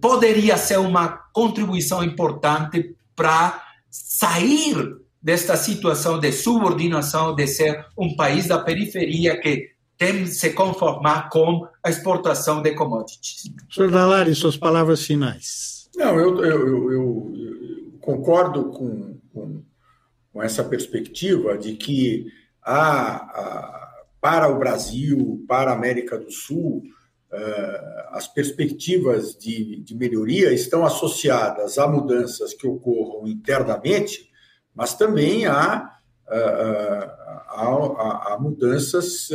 [0.00, 8.46] poderia ser uma contribuição importante para sair desta situação de subordinação, de ser um país
[8.46, 13.50] da periferia que tem de se conformar com a exportação de commodities.
[13.70, 15.90] Senhor Dalari, suas palavras finais.
[15.96, 19.62] Não, eu, eu, eu, eu concordo com, com,
[20.32, 22.26] com, essa perspectiva de que
[22.64, 26.82] há, há, para o Brasil, para a América do Sul,
[28.10, 34.28] as perspectivas de, de melhoria estão associadas a mudanças que ocorram internamente
[34.78, 35.90] mas também há,
[36.28, 39.28] há, há, há mudanças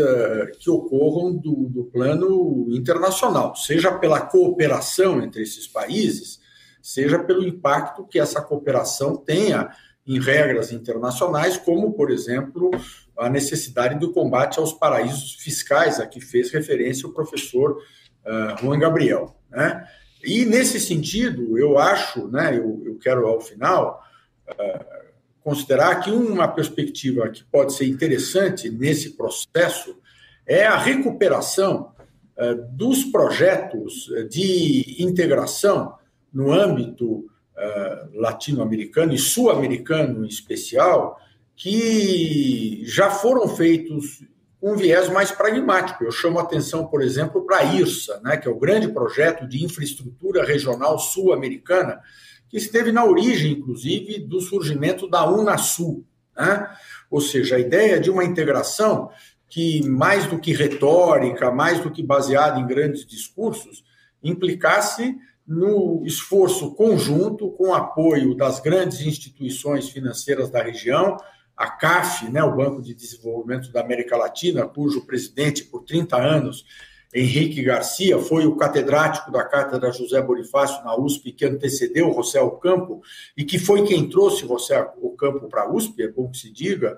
[0.57, 6.39] que ocorram do, do plano internacional, seja pela cooperação entre esses países,
[6.81, 9.69] seja pelo impacto que essa cooperação tenha
[10.07, 12.71] em regras internacionais, como, por exemplo,
[13.17, 17.77] a necessidade do combate aos paraísos fiscais, a que fez referência o professor
[18.25, 19.35] uh, Juan Gabriel.
[19.49, 19.87] Né?
[20.23, 24.03] E, nesse sentido, eu acho, né, eu, eu quero, ao final,
[24.49, 25.03] uh,
[25.41, 29.97] considerar que uma perspectiva que pode ser interessante nesse processo
[30.45, 31.93] é a recuperação
[32.35, 35.95] eh, dos projetos de integração
[36.33, 41.19] no âmbito eh, latino-americano e sul-americano em especial,
[41.55, 44.23] que já foram feitos
[44.61, 46.05] um viés mais pragmático.
[46.05, 49.63] Eu chamo atenção, por exemplo, para a IRSA, né, que é o grande projeto de
[49.63, 51.99] infraestrutura regional sul-americana,
[52.47, 56.05] que esteve na origem, inclusive, do surgimento da Unasul.
[56.35, 56.69] Né?
[57.11, 59.09] Ou seja, a ideia de uma integração
[59.49, 63.83] que, mais do que retórica, mais do que baseada em grandes discursos,
[64.23, 71.17] implicasse no esforço conjunto com apoio das grandes instituições financeiras da região,
[71.55, 76.65] a CAF, né, o Banco de Desenvolvimento da América Latina, cujo presidente por 30 anos
[77.13, 83.03] Henrique Garcia foi o catedrático da Cátedra José Bonifácio na USP, que antecedeu José Ocampo
[83.37, 86.97] e que foi quem trouxe José Ocampo para a USP, é bom que se diga.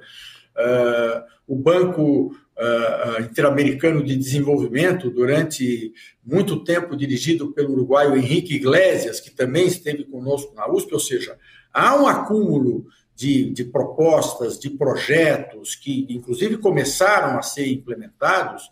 [0.56, 5.92] Uh, o Banco uh, Interamericano de Desenvolvimento, durante
[6.26, 11.38] muito tempo dirigido pelo uruguaio Henrique Iglesias, que também esteve conosco na USP, ou seja,
[11.74, 12.86] há um acúmulo
[13.16, 18.70] de, de propostas, de projetos que, inclusive, começaram a ser implementados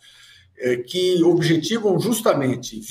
[0.58, 2.82] é, que objetivam justamente,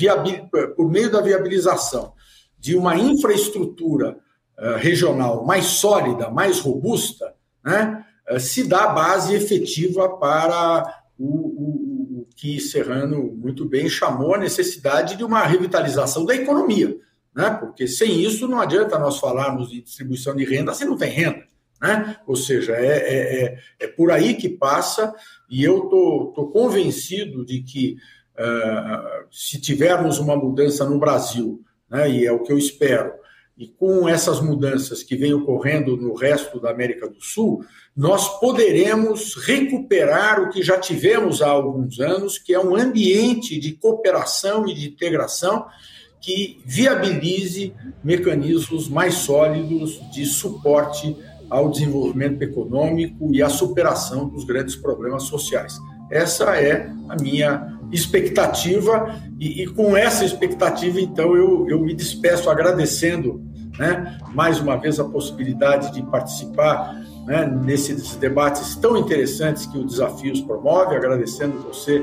[0.76, 2.14] por meio da viabilização
[2.58, 4.16] de uma infraestrutura
[4.58, 7.34] é, regional mais sólida, mais robusta,
[7.64, 14.34] né, é, se dá base efetiva para o, o, o, que Serrano muito bem chamou
[14.34, 16.96] a necessidade de uma revitalização da economia,
[17.34, 21.10] né, porque sem isso não adianta nós falarmos de distribuição de renda se não tem
[21.10, 21.44] renda.
[21.80, 22.16] Né?
[22.26, 25.12] Ou seja, é, é, é, é por aí que passa,
[25.50, 27.96] e eu estou convencido de que
[28.38, 31.60] uh, se tivermos uma mudança no Brasil,
[31.90, 33.12] né, e é o que eu espero,
[33.58, 37.64] e com essas mudanças que vêm ocorrendo no resto da América do Sul,
[37.94, 43.72] nós poderemos recuperar o que já tivemos há alguns anos, que é um ambiente de
[43.72, 45.66] cooperação e de integração
[46.22, 51.14] que viabilize mecanismos mais sólidos de suporte
[51.50, 55.78] ao desenvolvimento econômico e à superação dos grandes problemas sociais.
[56.10, 62.48] Essa é a minha expectativa, e, e com essa expectativa, então, eu, eu me despeço
[62.48, 63.42] agradecendo
[63.78, 66.94] né, mais uma vez a possibilidade de participar
[67.26, 72.02] né, nesses debates tão interessantes que o Desafios promove, agradecendo você,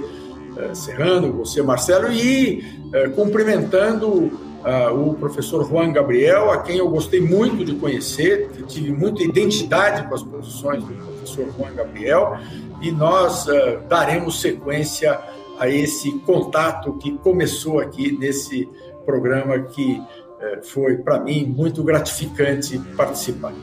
[0.73, 2.63] Serrano, você, Marcelo, e
[2.93, 8.91] eh, cumprimentando uh, o professor Juan Gabriel, a quem eu gostei muito de conhecer, tive
[8.91, 12.37] muita identidade com as posições do professor Juan Gabriel,
[12.81, 15.19] e nós uh, daremos sequência
[15.57, 18.67] a esse contato que começou aqui nesse
[19.05, 23.53] programa que uh, foi, para mim, muito gratificante participar.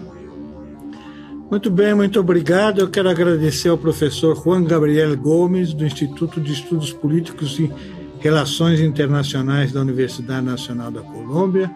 [1.49, 2.81] Muito bem, muito obrigado.
[2.81, 7.71] Eu quero agradecer ao professor Juan Gabriel Gomes, do Instituto de Estudos Políticos e
[8.19, 11.71] Relações Internacionais da Universidade Nacional da Colômbia,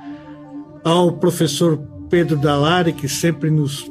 [0.82, 1.78] ao professor
[2.10, 3.88] Pedro Dalari, que sempre nos,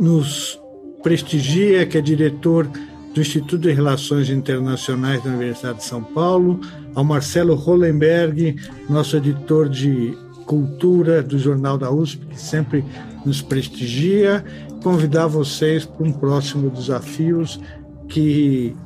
[0.00, 0.58] nos
[1.04, 2.68] prestigia, que é diretor
[3.14, 6.60] do Instituto de Relações Internacionais da Universidade de São Paulo,
[6.96, 8.56] ao Marcelo Hollenberg,
[8.90, 12.84] nosso editor de cultura do Jornal da USP, que sempre
[13.24, 14.44] nos prestigia,
[14.82, 17.60] convidar vocês para um próximo desafios
[18.08, 18.76] que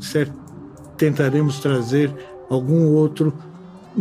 [0.97, 2.13] tentaremos trazer
[2.49, 3.33] algum outro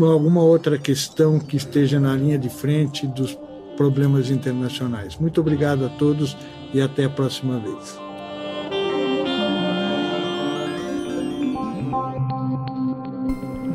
[0.06, 3.36] alguma outra questão que esteja na linha de frente dos
[3.76, 5.18] problemas internacionais.
[5.18, 6.38] Muito obrigado a todos
[6.74, 8.00] e até a próxima vez.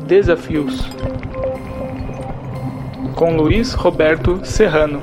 [0.07, 0.81] Desafios
[3.15, 5.01] com Luiz Roberto Serrano.